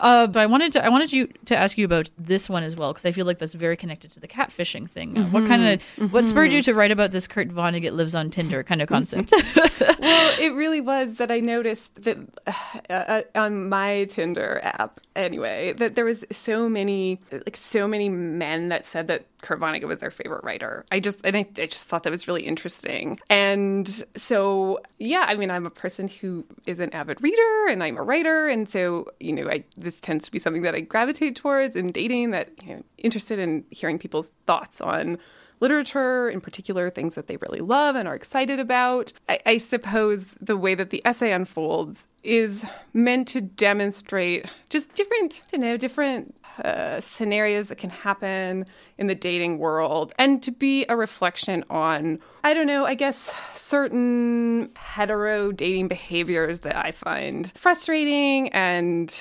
[0.02, 2.76] uh, but I wanted to I wanted you to ask you about this one as
[2.76, 5.14] well because I feel like that's very connected to the catfishing thing.
[5.14, 5.32] Mm-hmm.
[5.32, 6.08] What kind of mm-hmm.
[6.08, 9.32] what spurred you to write about this Kurt Vonnegut lives on Tinder kind of concept?
[9.32, 9.42] well,
[10.40, 15.96] it really was that I noticed that uh, uh, on my Tinder app anyway that
[15.96, 20.12] there was so many like so many men that said that Kurt Vonnegut was their
[20.12, 20.86] favorite writer.
[20.92, 23.20] I just and I, I just thought that was really interesting.
[23.30, 27.98] And so yeah, I mean I'm a person who is an avid reader and I'm
[27.98, 31.36] a writer and so you know I this tends to be something that I gravitate
[31.36, 35.18] towards in dating that you know interested in hearing people's thoughts on
[35.60, 39.14] literature, in particular, things that they really love and are excited about.
[39.28, 45.42] I, I suppose the way that the essay unfolds is meant to demonstrate just different,
[45.54, 48.66] you know, different uh, scenarios that can happen
[48.98, 53.34] in the dating world and to be a reflection on, I don't know, I guess
[53.54, 59.18] certain hetero dating behaviors that I find frustrating and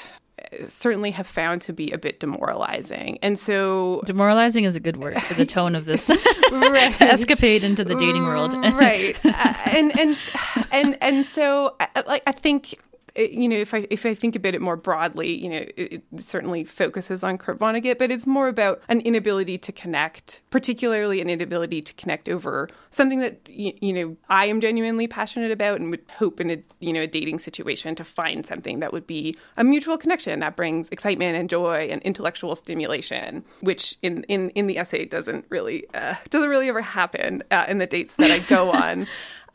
[0.69, 3.19] certainly have found to be a bit demoralizing.
[3.23, 6.09] And so demoralizing is a good word for the tone of this
[6.53, 7.01] right.
[7.01, 8.55] escapade into the dating world.
[8.55, 9.17] right.
[9.25, 10.17] Uh, and and
[10.73, 12.75] and and so like I think
[13.17, 16.03] you know, if I if I think about it more broadly, you know, it, it,
[16.19, 21.31] certainly focuses on Kurt Vonnegut, but it's more about an inability to connect, particularly an
[21.31, 25.91] inability to connect over something that you, you know I am genuinely passionate about and
[25.91, 29.37] would hope in a you know a dating situation to find something that would be
[29.57, 34.67] a mutual connection that brings excitement and joy and intellectual stimulation, which in in in
[34.67, 38.41] the essay doesn't really uh, doesn't really ever happen uh, in the dates that I
[38.41, 39.07] go on.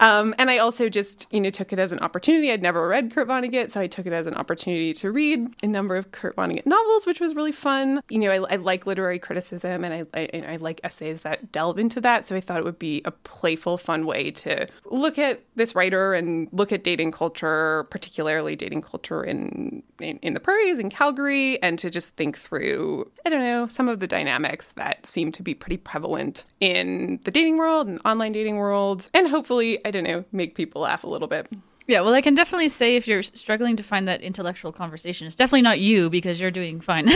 [0.01, 2.51] Um, and I also just, you know, took it as an opportunity.
[2.51, 5.67] I'd never read Kurt Vonnegut, so I took it as an opportunity to read a
[5.67, 8.01] number of Kurt Vonnegut novels, which was really fun.
[8.09, 11.77] You know, I, I like literary criticism and I, I, I like essays that delve
[11.77, 12.27] into that.
[12.27, 16.15] So I thought it would be a playful, fun way to look at this writer
[16.15, 21.61] and look at dating culture, particularly dating culture in, in, in the prairies in Calgary,
[21.61, 25.43] and to just think through, I don't know, some of the dynamics that seem to
[25.43, 29.07] be pretty prevalent in the dating world and online dating world.
[29.13, 31.47] And hopefully, I don't know, make people laugh a little bit.
[31.87, 35.35] Yeah, well, I can definitely say if you're struggling to find that intellectual conversation, it's
[35.35, 37.09] definitely not you because you're doing fine.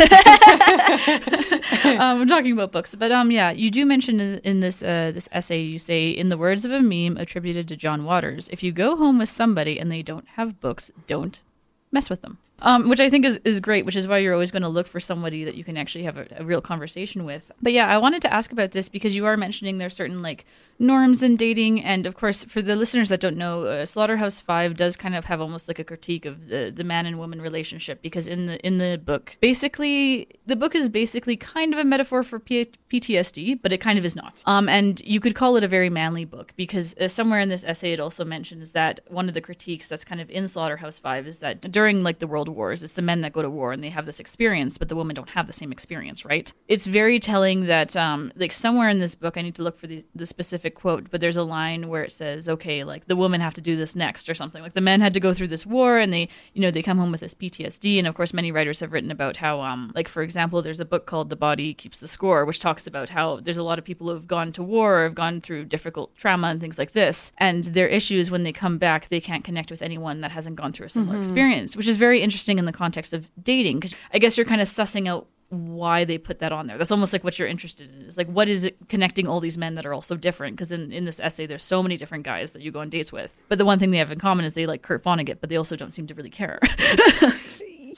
[1.85, 5.11] um, I'm talking about books, but um, yeah, you do mention in, in this uh,
[5.13, 8.63] this essay, you say, in the words of a meme attributed to John Waters, if
[8.63, 11.41] you go home with somebody and they don't have books, don't
[11.91, 14.51] mess with them um, which I think is, is great, which is why you're always
[14.51, 17.43] going to look for somebody that you can actually have a, a, real conversation with.
[17.61, 20.45] But yeah, I wanted to ask about this because you are mentioning there's certain like
[20.79, 21.83] norms in dating.
[21.83, 25.25] And of course, for the listeners that don't know, uh, Slaughterhouse Five does kind of
[25.25, 28.65] have almost like a critique of the, the man and woman relationship because in the
[28.65, 33.61] in the book, basically, the book is basically kind of a metaphor for P- PTSD,
[33.61, 34.41] but it kind of is not.
[34.45, 37.63] Um, and you could call it a very manly book because uh, somewhere in this
[37.63, 41.27] essay it also mentions that one of the critiques that's kind of in Slaughterhouse Five
[41.27, 43.83] is that during like the world wars, it's the men that go to war and
[43.83, 46.51] they have this experience, but the women don't have the same experience, right?
[46.67, 49.87] It's very telling that um, like somewhere in this book, I need to look for
[49.87, 53.41] the, the specific quote, but there's a line where it says, okay, like the women
[53.41, 54.61] have to do this next or something.
[54.61, 56.97] Like the men had to go through this war and they, you know, they come
[56.97, 57.97] home with this PTSD.
[57.97, 60.85] And of course, many writers have written about how, um, like for example, there's a
[60.85, 63.85] book called The Body Keeps the Score, which talks about how there's a lot of
[63.85, 66.91] people who have gone to war or have gone through difficult trauma and things like
[66.91, 67.31] this.
[67.37, 70.73] And their issues when they come back, they can't connect with anyone that hasn't gone
[70.73, 71.21] through a similar mm-hmm.
[71.21, 73.79] experience, which is very interesting in the context of dating.
[73.79, 76.77] Because I guess you're kind of sussing out why they put that on there.
[76.77, 78.01] That's almost like what you're interested in.
[78.03, 80.55] Is like what is it connecting all these men that are all so different?
[80.55, 83.11] Because in, in this essay, there's so many different guys that you go on dates
[83.11, 83.35] with.
[83.47, 85.57] But the one thing they have in common is they like Kurt Vonnegut, but they
[85.57, 86.59] also don't seem to really care.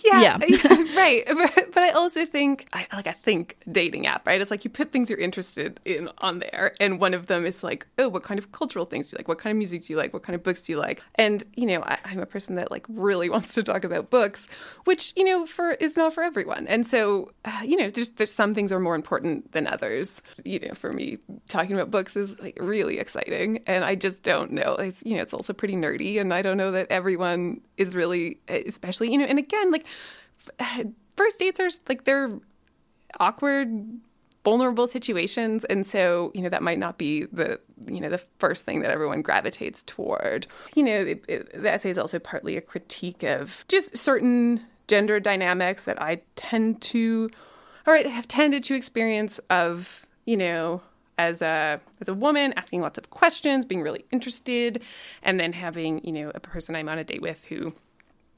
[0.03, 0.83] Yeah, yeah.
[0.95, 1.25] right.
[1.77, 4.41] But I also think, I, like, I think dating app, right?
[4.41, 7.63] It's like you put things you're interested in on there, and one of them is
[7.63, 9.27] like, oh, what kind of cultural things do you like?
[9.27, 10.13] What kind of music do you like?
[10.13, 11.01] What kind of books do you like?
[11.15, 14.47] And you know, I, am a person that like really wants to talk about books,
[14.85, 16.67] which you know, for is not for everyone.
[16.67, 20.21] And so, uh, you know, there's there's some things are more important than others.
[20.43, 24.51] You know, for me, talking about books is like really exciting, and I just don't
[24.51, 24.75] know.
[24.75, 28.39] It's you know, it's also pretty nerdy, and I don't know that everyone is really,
[28.47, 29.85] especially you know, and again, like
[31.15, 32.29] first dates are like they're
[33.19, 33.69] awkward
[34.43, 38.65] vulnerable situations and so you know that might not be the you know the first
[38.65, 40.47] thing that everyone gravitates toward.
[40.73, 45.19] You know it, it, the essay is also partly a critique of just certain gender
[45.19, 47.29] dynamics that i tend to
[47.85, 50.81] or I have tended to experience of you know
[51.17, 54.81] as a as a woman asking lots of questions being really interested
[55.23, 57.73] and then having you know a person i'm on a date with who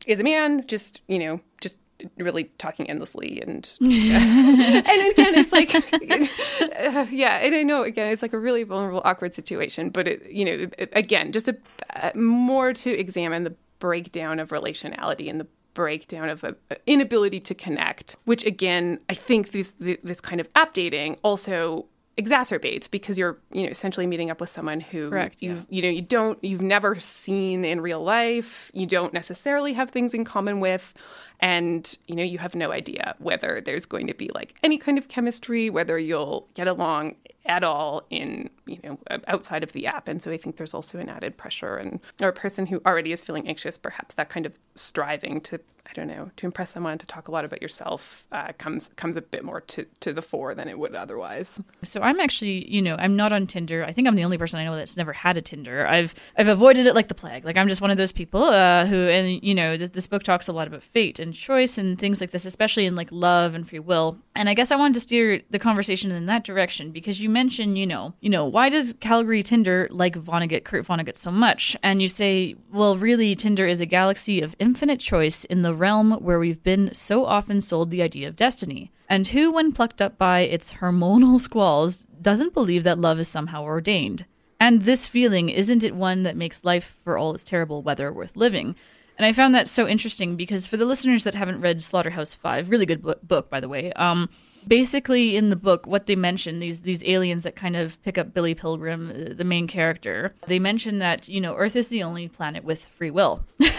[0.10, 1.78] is a man just you know just
[2.18, 8.22] really talking endlessly and and again it's like uh, yeah and i know again it's
[8.22, 11.58] like a really vulnerable awkward situation but it you know it, again just a
[11.96, 16.56] uh, more to examine the breakdown of relationality and the breakdown of an
[16.88, 21.86] inability to connect which again i think this this kind of app dating also
[22.20, 25.62] exacerbates because you're you know essentially meeting up with someone who Correct, you yeah.
[25.70, 30.14] you know you don't you've never seen in real life you don't necessarily have things
[30.14, 30.94] in common with
[31.40, 34.98] and you know you have no idea whether there's going to be like any kind
[34.98, 38.98] of chemistry whether you'll get along at all in you know
[39.28, 42.30] outside of the app and so i think there's also an added pressure and or
[42.30, 46.08] a person who already is feeling anxious perhaps that kind of striving to I don't
[46.08, 49.44] know, to impress someone, to talk a lot about yourself, uh, comes comes a bit
[49.44, 51.60] more to, to the fore than it would otherwise.
[51.84, 53.84] So I'm actually, you know, I'm not on Tinder.
[53.84, 55.88] I think I'm the only person I know that's never had a Tinder.
[55.88, 57.44] I've I've avoided it like the plague.
[57.44, 60.22] Like I'm just one of those people uh, who, and you know, this this book
[60.22, 63.54] talks a lot about fate and choice and things like this, especially in like love
[63.54, 64.18] and free will.
[64.36, 67.78] And I guess I wanted to steer the conversation in that direction because you mentioned,
[67.78, 71.76] you know, you know, why does Calgary Tinder like Vonnegut, Kurt Vonnegut so much?
[71.84, 76.12] And you say, well, really, Tinder is a galaxy of infinite choice in the realm
[76.14, 78.92] where we've been so often sold the idea of destiny.
[79.08, 83.64] And who, when plucked up by its hormonal squalls, doesn't believe that love is somehow
[83.64, 84.26] ordained?
[84.60, 88.36] And this feeling, isn't it one that makes life, for all its terrible weather, worth
[88.36, 88.76] living?
[89.20, 92.70] And I found that so interesting because for the listeners that haven't read Slaughterhouse Five,
[92.70, 94.30] really good book, by the way, um,
[94.68, 98.34] basically in the book what they mention these these aliens that kind of pick up
[98.34, 102.28] Billy Pilgrim uh, the main character they mention that you know earth is the only
[102.28, 103.44] planet with free will.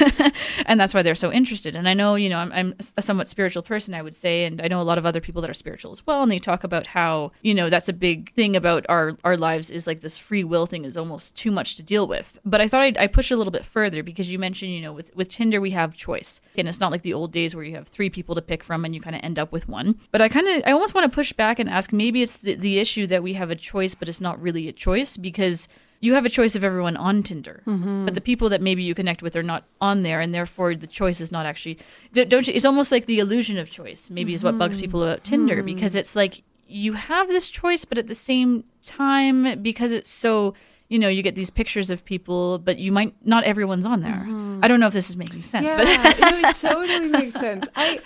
[0.66, 1.74] And that's why they're so interested.
[1.74, 4.60] And i know you know I'm, I'm, a somewhat spiritual person i would say and
[4.60, 6.64] i know a lot of other people that are spiritual as well and they talk
[6.64, 10.18] about how you know that's a big thing about our our lives is like this
[10.18, 12.38] free will thing is almost too much to deal with.
[12.44, 14.92] But i thought i'd, i push a little bit further because you mentioned you know
[14.92, 16.40] with with tinder we have choice.
[16.56, 18.84] And it's not like the old days where you have three people to pick from
[18.84, 19.98] and you kind of end up with one.
[20.12, 22.54] But i kind of I almost want to push back and ask maybe it's the,
[22.54, 25.66] the issue that we have a choice, but it's not really a choice because
[25.98, 28.04] you have a choice of everyone on Tinder, mm-hmm.
[28.04, 30.86] but the people that maybe you connect with are not on there, and therefore the
[30.86, 31.76] choice is not actually.
[32.12, 32.54] Don't you?
[32.54, 34.10] It's almost like the illusion of choice.
[34.10, 34.36] Maybe mm-hmm.
[34.36, 34.82] is what bugs mm-hmm.
[34.82, 35.66] people about Tinder mm-hmm.
[35.66, 40.54] because it's like you have this choice, but at the same time, because it's so
[40.90, 44.26] you know, you get these pictures of people, but you might not everyone's on there.
[44.26, 44.58] Mm-hmm.
[44.62, 47.66] I don't know if this is making sense, yeah, but no, it totally makes sense.
[47.76, 48.00] I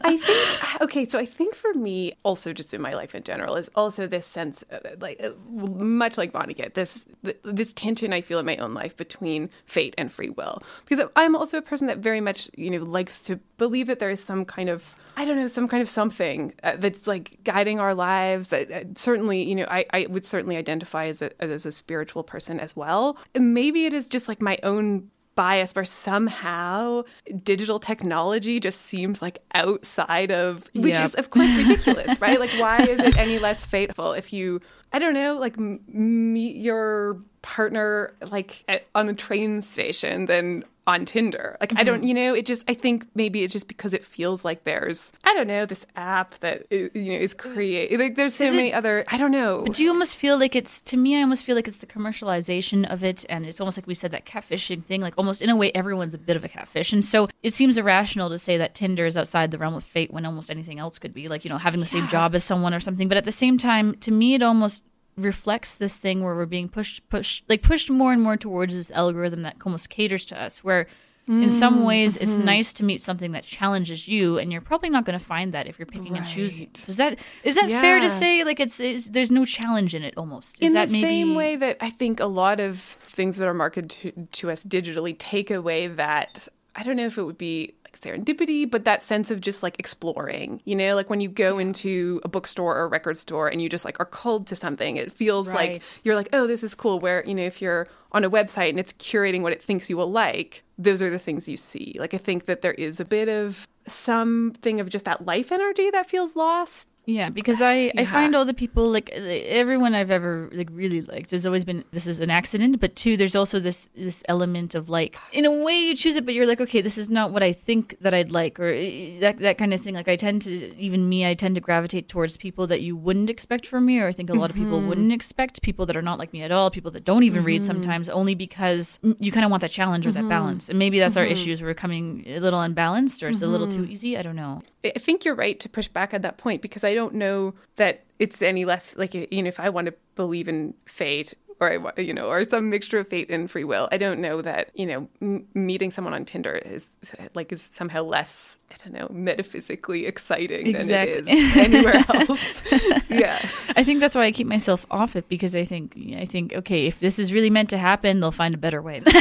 [0.00, 3.56] I think okay, so I think for me, also just in my life in general,
[3.56, 7.06] is also this sense, of, like uh, much like Vonnegut, this
[7.42, 11.36] this tension I feel in my own life between fate and free will, because I'm
[11.36, 14.46] also a person that very much you know likes to believe that there is some
[14.46, 18.48] kind of I don't know, some kind of something uh, that's like guiding our lives.
[18.48, 22.22] That uh, certainly, you know, I, I would certainly identify as a as a spiritual
[22.22, 23.16] person as well.
[23.38, 27.02] Maybe it is just like my own bias where somehow
[27.42, 31.04] digital technology just seems like outside of which yep.
[31.04, 34.60] is of course ridiculous right like why is it any less fateful if you
[34.92, 40.64] i don't know like m- meet your partner like at, on the train station than
[40.90, 41.56] on Tinder.
[41.60, 41.78] Like, mm-hmm.
[41.78, 42.06] I don't, mm-hmm.
[42.06, 45.34] you know, it just, I think maybe it's just because it feels like there's, I
[45.34, 47.96] don't know, this app that, you know, is create.
[47.98, 49.62] Like, there's so is many it, other, I don't know.
[49.64, 51.86] But do you almost feel like it's, to me, I almost feel like it's the
[51.86, 53.24] commercialization of it.
[53.28, 56.14] And it's almost like we said that catfishing thing, like almost in a way, everyone's
[56.14, 56.92] a bit of a catfish.
[56.92, 60.12] And so it seems irrational to say that Tinder is outside the realm of fate
[60.12, 61.92] when almost anything else could be, like, you know, having the yeah.
[61.92, 63.06] same job as someone or something.
[63.06, 64.79] But at the same time, to me, it almost
[65.20, 68.90] reflects this thing where we're being pushed pushed like pushed more and more towards this
[68.92, 70.86] algorithm that almost caters to us where
[71.30, 72.22] in some ways mm-hmm.
[72.24, 75.54] it's nice to meet something that challenges you and you're probably not going to find
[75.54, 76.22] that if you're picking right.
[76.22, 77.80] and choosing is that is that yeah.
[77.80, 80.88] fair to say like it's, it's, there's no challenge in it almost is in that
[80.88, 81.06] the maybe...
[81.06, 84.64] same way that i think a lot of things that are marketed to, to us
[84.64, 89.30] digitally take away that i don't know if it would be serendipity, but that sense
[89.30, 92.88] of just like exploring, you know, like when you go into a bookstore or a
[92.88, 95.72] record store and you just like are called to something, it feels right.
[95.72, 96.98] like you're like, oh, this is cool.
[96.98, 99.96] Where, you know, if you're on a website and it's curating what it thinks you
[99.96, 101.96] will like, those are the things you see.
[101.98, 105.90] Like, I think that there is a bit of something of just that life energy
[105.90, 107.92] that feels lost yeah, because I yeah.
[107.98, 111.84] I find all the people like everyone I've ever like really liked has always been
[111.92, 115.50] this is an accident, but two there's also this this element of like in a
[115.50, 118.14] way you choose it, but you're like okay this is not what I think that
[118.14, 119.94] I'd like or eh, that that kind of thing.
[119.94, 123.28] Like I tend to even me I tend to gravitate towards people that you wouldn't
[123.28, 124.58] expect from me, or I think a lot mm-hmm.
[124.58, 124.88] of people mm-hmm.
[124.88, 127.46] wouldn't expect people that are not like me at all, people that don't even mm-hmm.
[127.46, 130.22] read sometimes, only because you kind of want that challenge or mm-hmm.
[130.22, 131.32] that balance, and maybe that's our mm-hmm.
[131.32, 131.62] issues.
[131.62, 133.92] We're coming a little unbalanced or it's a little too mm-hmm.
[133.92, 134.16] easy.
[134.16, 134.62] I don't know.
[134.84, 138.04] I think you're right to push back at that point because I don't know that
[138.18, 141.76] it's any less like you know if I want to believe in fate or I
[141.76, 143.88] want, you know or some mixture of fate and free will.
[143.92, 146.88] I don't know that you know m- meeting someone on Tinder is
[147.34, 151.20] like is somehow less I don't know metaphysically exciting exactly.
[151.20, 152.62] than it is anywhere else.
[153.10, 156.54] yeah, I think that's why I keep myself off it because I think I think
[156.54, 159.02] okay if this is really meant to happen, they'll find a better way.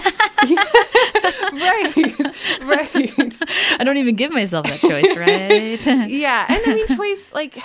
[1.42, 2.20] right,
[2.62, 3.42] right.
[3.80, 5.86] I don't even give myself that choice, right?
[6.10, 7.58] yeah, and I mean, choice like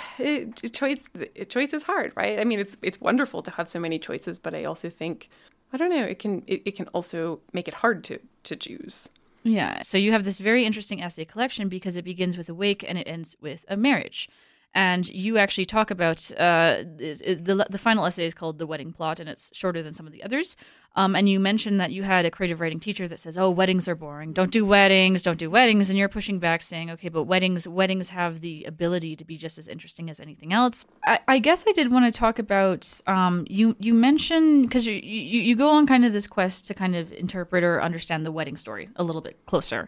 [0.71, 1.03] choice.
[1.49, 2.39] Choice is hard, right?
[2.39, 5.29] I mean, it's it's wonderful to have so many choices, but I also think
[5.73, 6.03] I don't know.
[6.03, 9.09] It can it, it can also make it hard to to choose.
[9.43, 9.83] Yeah.
[9.83, 12.97] So you have this very interesting essay collection because it begins with a wake and
[12.97, 14.27] it ends with a marriage
[14.75, 19.21] and you actually talk about uh, the the final essay is called the wedding plot,
[19.21, 20.57] and it's shorter than some of the others.
[20.97, 23.87] Um, and you mentioned that you had a creative writing teacher that says, "Oh, weddings
[23.87, 24.33] are boring.
[24.33, 25.23] Don't do weddings.
[25.23, 29.15] Don't do weddings." And you're pushing back, saying, "Okay, but weddings weddings have the ability
[29.15, 32.17] to be just as interesting as anything else." I, I guess I did want to
[32.17, 33.77] talk about um, you.
[33.79, 37.13] You mentioned because you, you you go on kind of this quest to kind of
[37.13, 39.87] interpret or understand the wedding story a little bit closer.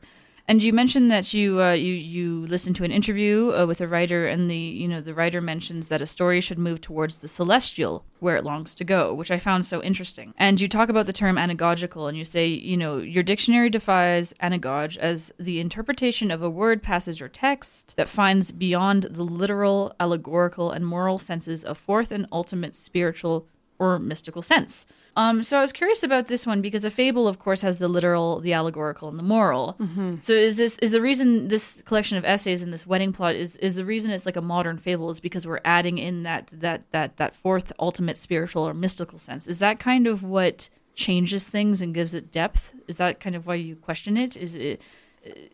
[0.49, 3.87] And you mentioned that you uh, you you listened to an interview uh, with a
[3.87, 7.27] writer, and the you know the writer mentions that a story should move towards the
[7.27, 10.33] celestial where it longs to go, which I found so interesting.
[10.37, 14.33] And you talk about the term anagogical, and you say you know your dictionary defines
[14.41, 19.93] anagoge as the interpretation of a word, passage, or text that finds beyond the literal,
[19.99, 24.85] allegorical, and moral senses a fourth and ultimate spiritual or mystical sense.
[25.17, 27.87] Um, so I was curious about this one because a fable, of course, has the
[27.87, 29.75] literal, the allegorical, and the moral.
[29.79, 30.17] Mm-hmm.
[30.21, 33.55] So is this is the reason this collection of essays in this wedding plot is
[33.55, 36.83] is the reason it's like a modern fable is because we're adding in that that
[36.91, 39.47] that that fourth ultimate spiritual or mystical sense.
[39.47, 42.71] Is that kind of what changes things and gives it depth?
[42.87, 44.37] Is that kind of why you question it?
[44.37, 44.83] Is it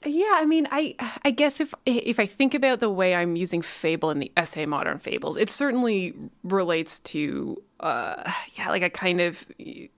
[0.05, 3.61] yeah, I mean, I I guess if if I think about the way I'm using
[3.61, 9.21] fable in the essay Modern Fables, it certainly relates to uh, yeah, like a kind
[9.21, 9.45] of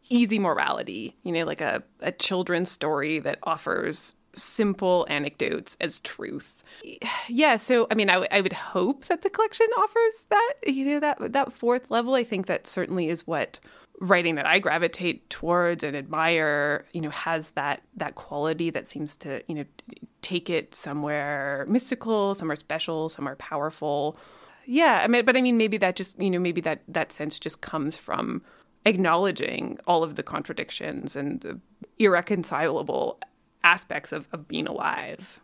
[0.09, 6.63] easy morality, you know, like a, a children's story that offers simple anecdotes as truth.
[7.29, 10.86] Yeah, so I mean, I, w- I would hope that the collection offers that, you
[10.86, 12.15] know, that that fourth level.
[12.15, 13.59] I think that certainly is what
[14.01, 19.15] writing that I gravitate towards and admire, you know, has that that quality that seems
[19.17, 19.65] to, you know,
[20.21, 24.17] take it somewhere mystical, somewhere special, somewhere powerful.
[24.66, 27.39] Yeah, I mean, but I mean, maybe that just, you know, maybe that that sense
[27.39, 28.41] just comes from
[28.86, 31.59] acknowledging all of the contradictions and the
[31.99, 33.20] irreconcilable
[33.63, 35.39] aspects of, of being alive.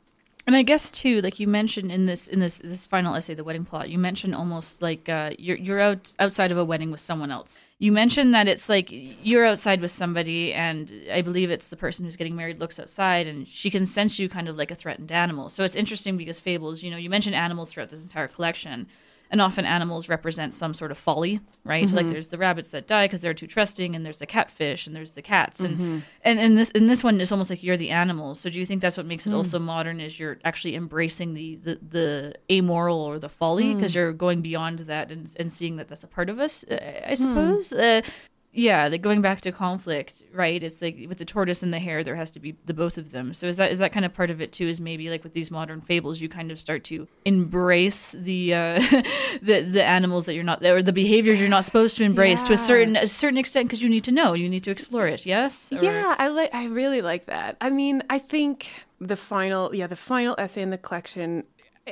[0.47, 3.43] And I guess too, like you mentioned in this in this this final essay, the
[3.43, 6.99] wedding plot, you mentioned almost like uh, you're you're out outside of a wedding with
[6.99, 7.59] someone else.
[7.78, 12.05] You mentioned that it's like you're outside with somebody, and I believe it's the person
[12.05, 15.11] who's getting married looks outside, and she can sense you kind of like a threatened
[15.11, 15.49] animal.
[15.49, 18.88] So it's interesting because fables, you know, you mentioned animals throughout this entire collection
[19.32, 21.86] and often animals represent some sort of folly, right?
[21.86, 21.95] Mm-hmm.
[21.95, 24.95] Like there's the rabbits that die because they're too trusting, and there's the catfish, and
[24.95, 25.99] there's the cats, and mm-hmm.
[26.23, 28.41] and in this in this one, it's almost like you're the animals.
[28.41, 29.36] So do you think that's what makes it mm.
[29.36, 30.01] also modern?
[30.01, 33.95] Is you're actually embracing the the, the amoral or the folly because mm.
[33.95, 36.75] you're going beyond that and and seeing that that's a part of us, uh,
[37.07, 37.17] I mm.
[37.17, 37.69] suppose.
[37.69, 38.03] Mm.
[38.03, 38.09] Uh,
[38.53, 40.61] yeah, like going back to conflict, right?
[40.61, 43.11] It's like with the tortoise and the hare, there has to be the both of
[43.11, 43.33] them.
[43.33, 44.67] So is that is that kind of part of it too?
[44.67, 48.79] Is maybe like with these modern fables, you kind of start to embrace the uh,
[49.41, 52.47] the the animals that you're not or the behaviors you're not supposed to embrace yeah.
[52.47, 55.07] to a certain a certain extent because you need to know, you need to explore
[55.07, 55.25] it.
[55.25, 55.71] Yes.
[55.71, 55.81] Or...
[55.81, 57.55] Yeah, I like I really like that.
[57.61, 61.43] I mean, I think the final yeah the final essay in the collection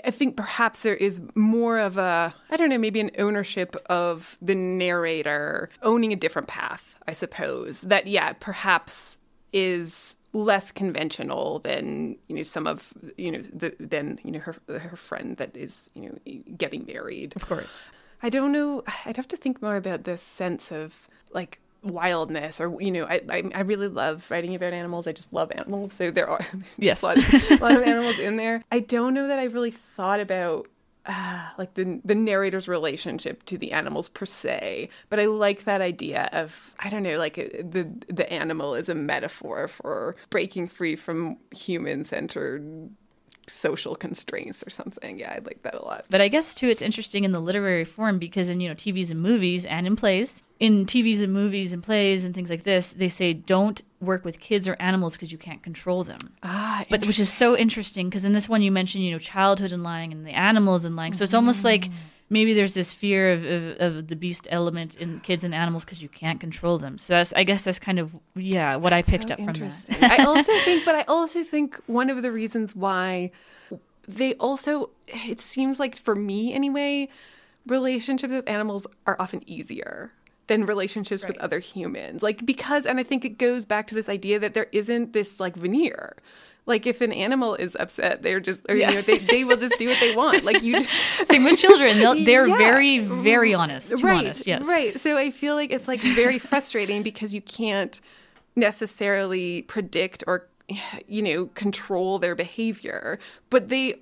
[0.06, 4.38] I think perhaps there is more of a, I don't know, maybe an ownership of
[4.42, 7.82] the narrator owning a different path, I suppose.
[7.82, 9.18] That, yeah, perhaps
[9.52, 14.56] is less conventional than you know some of you know the, than you know her
[14.68, 19.28] her friend that is you know getting married of course i don't know i'd have
[19.28, 23.62] to think more about this sense of like wildness or you know I, I, I
[23.62, 25.08] really love writing about animals.
[25.08, 25.94] I just love animals.
[25.94, 26.42] So there are
[26.78, 27.02] yes.
[27.02, 28.64] a lot, of, a lot of animals in there.
[28.72, 30.68] I don't know that i've really thought about
[31.06, 35.82] uh, like the the narrator's relationship to the animals per se but i like that
[35.82, 40.68] idea of i don't know like uh, the the animal is a metaphor for breaking
[40.68, 42.90] free from human centered
[43.50, 45.20] social constraints or something.
[45.20, 46.06] Yeah, I like that a lot.
[46.10, 49.12] But I guess too, it's interesting in the literary form because in you know TVs
[49.12, 52.93] and movies and in plays, in TVs and movies and plays and things like this,
[52.93, 56.20] they say don't work with kids or animals because you can't control them.
[56.43, 59.72] Ah, but which is so interesting because in this one you mentioned you know childhood
[59.72, 61.93] and lying and the animals and lying, so it's almost like mm.
[62.30, 66.02] Maybe there's this fear of, of, of the beast element in kids and animals because
[66.02, 66.98] you can't control them.
[66.98, 69.54] So that's, I guess that's kind of yeah what that's I picked so up from
[69.54, 70.20] that.
[70.20, 73.32] I also think, but I also think one of the reasons why
[74.08, 77.08] they also it seems like for me anyway
[77.68, 80.12] relationships with animals are often easier
[80.48, 81.34] than relationships right.
[81.34, 82.24] with other humans.
[82.24, 85.40] Like because and I think it goes back to this idea that there isn't this
[85.40, 86.18] like veneer.
[86.66, 88.89] Like if an animal is upset, they're just or yeah.
[88.89, 90.43] you know, they, they will just do what they want.
[90.43, 90.86] Like you
[91.26, 91.99] Same with children.
[91.99, 92.57] they they're yeah.
[92.57, 93.62] very, very mm-hmm.
[93.62, 93.97] honest.
[93.97, 94.20] Too right.
[94.20, 94.68] honest, yes.
[94.68, 94.99] Right.
[94.99, 97.99] So I feel like it's like very frustrating because you can't
[98.55, 100.47] necessarily predict or
[101.07, 103.18] you know control their behavior
[103.49, 103.95] but they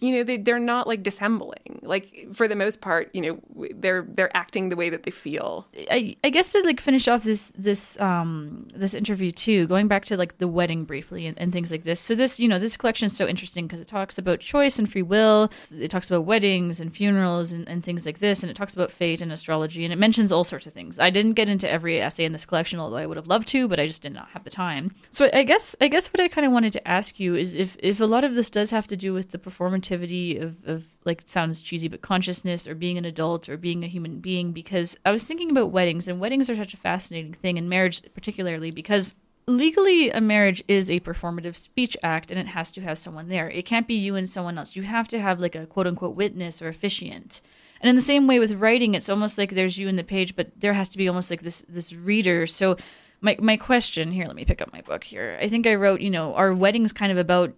[0.00, 1.80] you know they they're not like dissembling.
[1.82, 5.66] Like for the most part you know they're they're acting the way that they feel.
[5.90, 10.04] I i guess to like finish off this this um this interview too going back
[10.06, 12.00] to like the wedding briefly and, and things like this.
[12.00, 14.90] So this you know this collection is so interesting because it talks about choice and
[14.90, 15.50] free will.
[15.76, 18.90] It talks about weddings and funerals and, and things like this and it talks about
[18.90, 20.98] fate and astrology and it mentions all sorts of things.
[20.98, 23.68] I didn't get into every essay in this collection although i would have loved to
[23.68, 24.94] but i just did not have the time.
[25.10, 27.76] So i guess i guess what i kind of wanted to ask you is if
[27.80, 30.84] if a lot of this does have to do with the performance performativity of, of
[31.04, 34.96] like sounds cheesy but consciousness or being an adult or being a human being because
[35.04, 38.70] i was thinking about weddings and weddings are such a fascinating thing and marriage particularly
[38.70, 39.14] because
[39.46, 43.50] legally a marriage is a performative speech act and it has to have someone there.
[43.50, 44.76] It can't be you and someone else.
[44.76, 47.42] You have to have like a quote unquote witness or officiant.
[47.80, 50.36] And in the same way with writing it's almost like there's you in the page
[50.36, 52.46] but there has to be almost like this this reader.
[52.46, 52.76] So
[53.20, 55.38] my my question here let me pick up my book here.
[55.40, 57.52] I think i wrote you know are weddings kind of about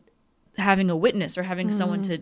[0.57, 1.79] having a witness or having mm-hmm.
[1.79, 2.19] someone to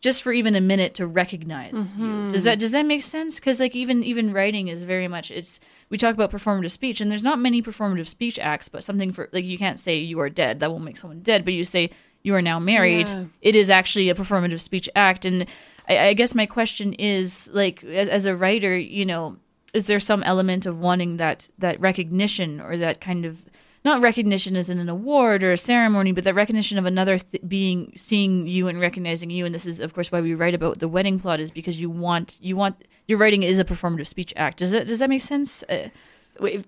[0.00, 2.24] just for even a minute to recognize mm-hmm.
[2.24, 2.30] you.
[2.30, 3.36] Does that does that make sense?
[3.36, 5.60] Because like even even writing is very much it's
[5.90, 9.28] we talk about performative speech and there's not many performative speech acts, but something for
[9.32, 11.90] like you can't say you are dead that will make someone dead, but you say
[12.22, 13.08] you are now married.
[13.08, 13.24] Yeah.
[13.42, 15.46] It is actually a performative speech act, and
[15.88, 19.36] I, I guess my question is like as, as a writer, you know,
[19.74, 23.38] is there some element of wanting that that recognition or that kind of
[23.84, 27.42] not recognition as in an award or a ceremony, but that recognition of another th-
[27.48, 29.46] being seeing you and recognizing you.
[29.46, 31.88] And this is, of course, why we write about the wedding plot is because you
[31.88, 34.58] want you want your writing is a performative speech act.
[34.58, 35.62] Does that does that make sense?
[35.64, 35.88] Uh,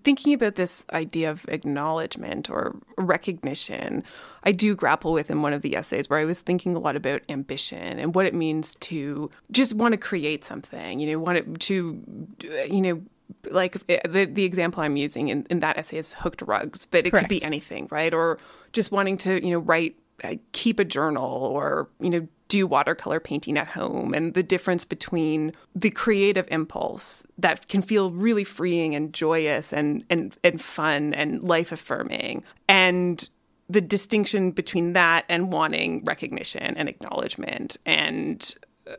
[0.02, 4.04] thinking about this idea of acknowledgement or recognition,
[4.44, 6.96] I do grapple with in one of the essays where I was thinking a lot
[6.96, 11.60] about ambition and what it means to just want to create something, you know, want
[11.60, 12.02] to,
[12.40, 13.02] you know,
[13.50, 17.06] like eh, the the example I'm using in, in that essay is hooked rugs, but
[17.06, 17.24] it Correct.
[17.24, 18.12] could be anything, right?
[18.12, 18.38] Or
[18.72, 23.20] just wanting to, you know, write, uh, keep a journal, or you know, do watercolor
[23.20, 28.94] painting at home, and the difference between the creative impulse that can feel really freeing
[28.94, 33.28] and joyous and and and fun and life affirming, and
[33.68, 38.54] the distinction between that and wanting recognition and acknowledgement and
[38.86, 38.94] uh,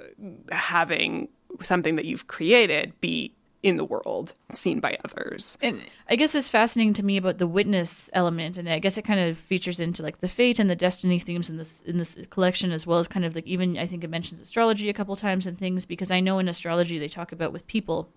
[0.51, 1.29] having
[1.61, 3.31] something that you've created be
[3.63, 5.57] in the world, seen by others.
[5.61, 9.05] And I guess it's fascinating to me about the witness element, and I guess it
[9.05, 12.17] kind of features into like the fate and the destiny themes in this in this
[12.29, 15.15] collection, as well as kind of like even I think it mentions astrology a couple
[15.15, 18.09] times and things because I know in astrology they talk about with people,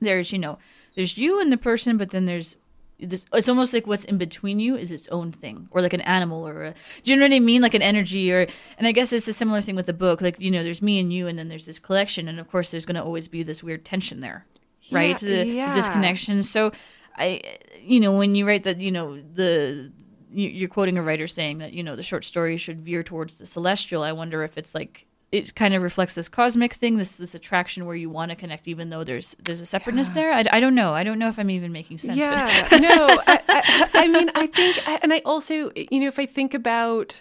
[0.00, 0.58] there's you know
[0.94, 2.56] there's you and the person, but then there's
[3.00, 6.00] this it's almost like what's in between you is its own thing or like an
[6.02, 8.46] animal or a do you know what i mean like an energy or
[8.78, 11.00] and i guess it's a similar thing with the book like you know there's me
[11.00, 13.42] and you and then there's this collection and of course there's going to always be
[13.42, 14.46] this weird tension there
[14.90, 15.20] right?
[15.22, 15.74] Yeah, the, yeah.
[15.74, 16.42] disconnection.
[16.42, 16.72] So
[17.16, 17.40] i
[17.80, 19.92] you know when you write that you know the
[20.32, 23.34] you- you're quoting a writer saying that you know the short story should veer towards
[23.38, 24.02] the celestial.
[24.02, 27.86] I wonder if it's like it kind of reflects this cosmic thing this this attraction
[27.86, 30.32] where you want to connect even though there's there's a separateness there.
[30.32, 30.92] I, I don't know.
[30.92, 34.46] I don't know if i'm even making sense Yeah, no, I, I, I mean, I
[34.48, 37.20] think, and I also, you know, if I think about,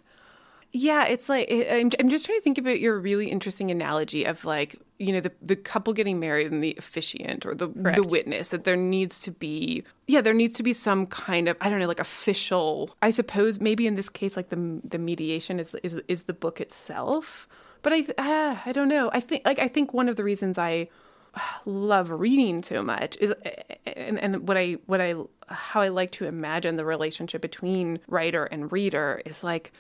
[0.76, 4.44] yeah, it's like I'm, I'm just trying to think about your really interesting analogy of
[4.44, 8.50] like, you know, the the couple getting married and the officiant or the the witness.
[8.50, 11.80] That there needs to be, yeah, there needs to be some kind of, I don't
[11.80, 12.90] know, like official.
[13.04, 16.60] I suppose maybe in this case, like the the mediation is is is the book
[16.60, 17.48] itself.
[17.84, 19.12] But I, uh, I don't know.
[19.14, 20.88] I think, like, I think one of the reasons I
[21.66, 23.34] love reading so much is
[23.86, 25.16] and, and what I what I
[25.50, 29.72] how I like to imagine the relationship between writer and reader is like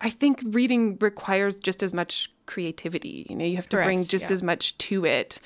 [0.00, 3.26] I think reading requires just as much creativity.
[3.28, 4.32] You know, you have to bring just yeah.
[4.32, 5.40] as much to it.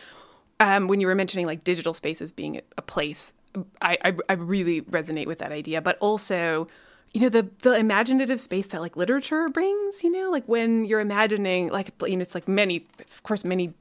[0.58, 3.32] Um, when you were mentioning like digital spaces being a place,
[3.80, 5.80] I, I I really resonate with that idea.
[5.80, 6.68] But also,
[7.12, 10.02] you know, the the imaginative space that like literature brings.
[10.02, 13.72] You know, like when you're imagining, like you know, it's like many, of course, many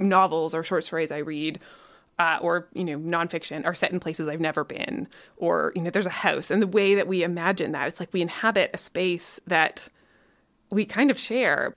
[0.00, 1.60] novels or short stories I read.
[2.20, 5.06] Uh, or you know nonfiction are set in places I've never been,
[5.36, 8.12] or you know there's a house, and the way that we imagine that it's like
[8.12, 9.88] we inhabit a space that
[10.70, 11.74] we kind of share.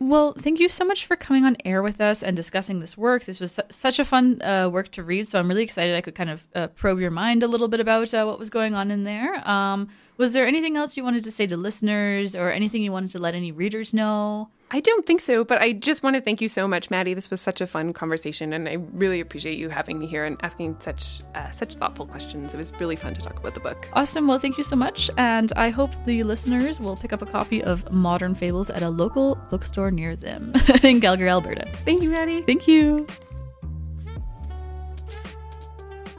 [0.00, 3.24] Well, thank you so much for coming on air with us and discussing this work.
[3.24, 6.00] This was su- such a fun uh, work to read, so I'm really excited I
[6.00, 8.74] could kind of uh, probe your mind a little bit about uh, what was going
[8.74, 9.48] on in there.
[9.48, 13.10] Um, was there anything else you wanted to say to listeners or anything you wanted
[13.10, 14.48] to let any readers know?
[14.70, 17.14] I don't think so, but I just want to thank you so much, Maddie.
[17.14, 20.36] This was such a fun conversation, and I really appreciate you having me here and
[20.42, 22.54] asking such uh, such thoughtful questions.
[22.54, 23.88] It was really fun to talk about the book.
[23.92, 24.26] Awesome.
[24.26, 25.10] Well, thank you so much.
[25.16, 28.88] And I hope the listeners will pick up a copy of Modern Fables at a
[28.88, 30.52] local bookstore near them
[30.82, 31.70] in Calgary, Alberta.
[31.84, 32.42] Thank you, Maddie.
[32.42, 33.06] Thank you.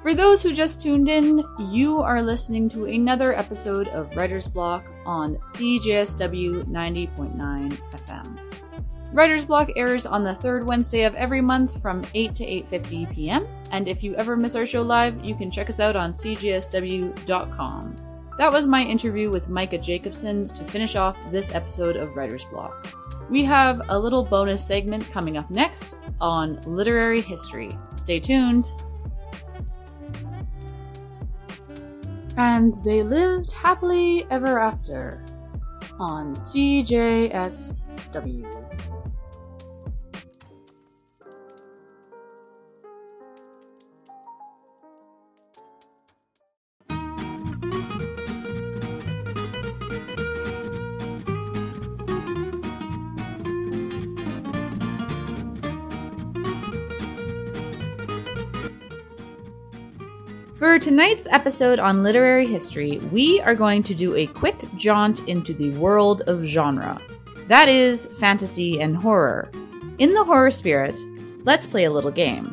[0.02, 4.86] For those who just tuned in, you are listening to another episode of Writer's Block
[5.06, 8.40] on CJSW 90.9 FM.
[9.14, 13.48] Writer's Block airs on the third Wednesday of every month from 8 to 8:50 p.m.
[13.72, 17.96] And if you ever miss our show live, you can check us out on cjsw.com.
[18.38, 22.94] That was my interview with Mikka Jacobsen to finish off this episode of Writer's Block.
[23.30, 27.72] We have a little bonus segment coming up next on literary history.
[27.96, 28.70] Stay tuned.
[32.38, 35.24] And they lived happily ever after
[36.00, 37.36] on CJSW.
[60.66, 65.54] For tonight's episode on literary history, we are going to do a quick jaunt into
[65.54, 67.00] the world of genre.
[67.48, 69.52] That is, fantasy and horror.
[70.00, 71.00] In the horror spirit,
[71.44, 72.52] let's play a little game.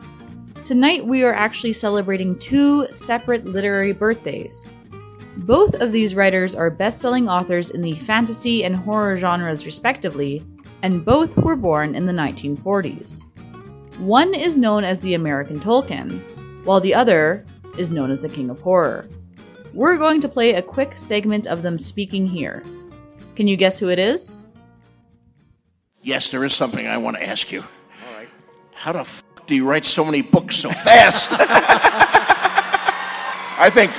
[0.63, 4.69] Tonight we are actually celebrating two separate literary birthdays.
[5.39, 10.45] Both of these writers are best selling authors in the fantasy and horror genres, respectively,
[10.83, 13.25] and both were born in the 1940s.
[14.01, 16.21] One is known as the American Tolkien,
[16.67, 17.47] while the other
[17.79, 19.09] is known as the King of Horror.
[19.75, 22.63] We're going to play a quick segment of them speaking here.
[23.37, 24.47] Can you guess who it is?
[26.03, 27.61] Yes, there is something I want to ask you.
[27.61, 28.29] All right.
[28.75, 31.31] How the f- do you write so many books so fast?
[33.59, 33.93] I think,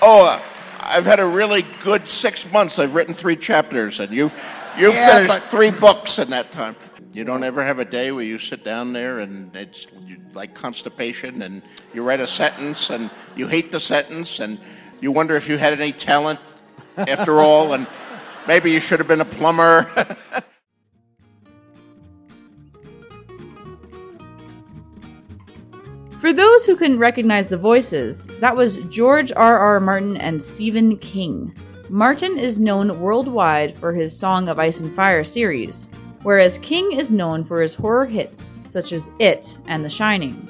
[0.00, 0.40] oh, uh,
[0.80, 2.78] I've had a really good six months.
[2.78, 4.32] I've written three chapters, and you've
[4.78, 6.76] you've Yeah, finished but- three books in that time.
[7.14, 9.86] You don't ever have a day where you sit down there and it's
[10.34, 11.62] like constipation, and
[11.94, 14.58] you write a sentence, and you hate the sentence, and
[15.00, 16.38] you wonder if you had any talent
[16.98, 17.86] after all, and
[18.46, 19.86] maybe you should have been a plumber.
[26.18, 29.58] For those who couldn't recognize the voices, that was George R.
[29.58, 29.80] R.
[29.80, 31.54] Martin and Stephen King.
[31.88, 35.88] Martin is known worldwide for his Song of Ice and Fire series,
[36.24, 40.48] whereas King is known for his horror hits such as It and The Shining.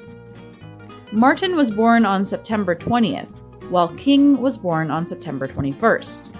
[1.11, 3.29] Martin was born on September 20th,
[3.69, 6.33] while King was born on September 21st.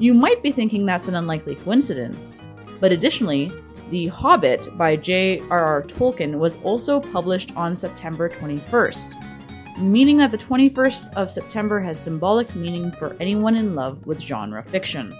[0.00, 2.42] You might be thinking that's an unlikely coincidence,
[2.80, 3.52] but additionally,
[3.90, 5.82] The Hobbit by J.R.R.
[5.82, 9.31] Tolkien was also published on September 21st,
[9.78, 14.62] meaning that the 21st of September has symbolic meaning for anyone in love with genre
[14.62, 15.16] fiction.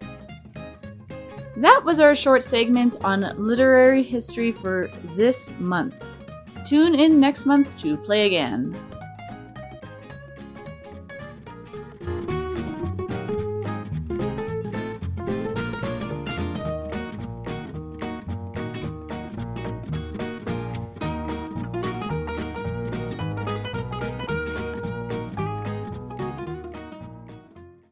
[1.57, 6.05] That was our short segment on literary history for this month.
[6.67, 8.75] Tune in next month to play again.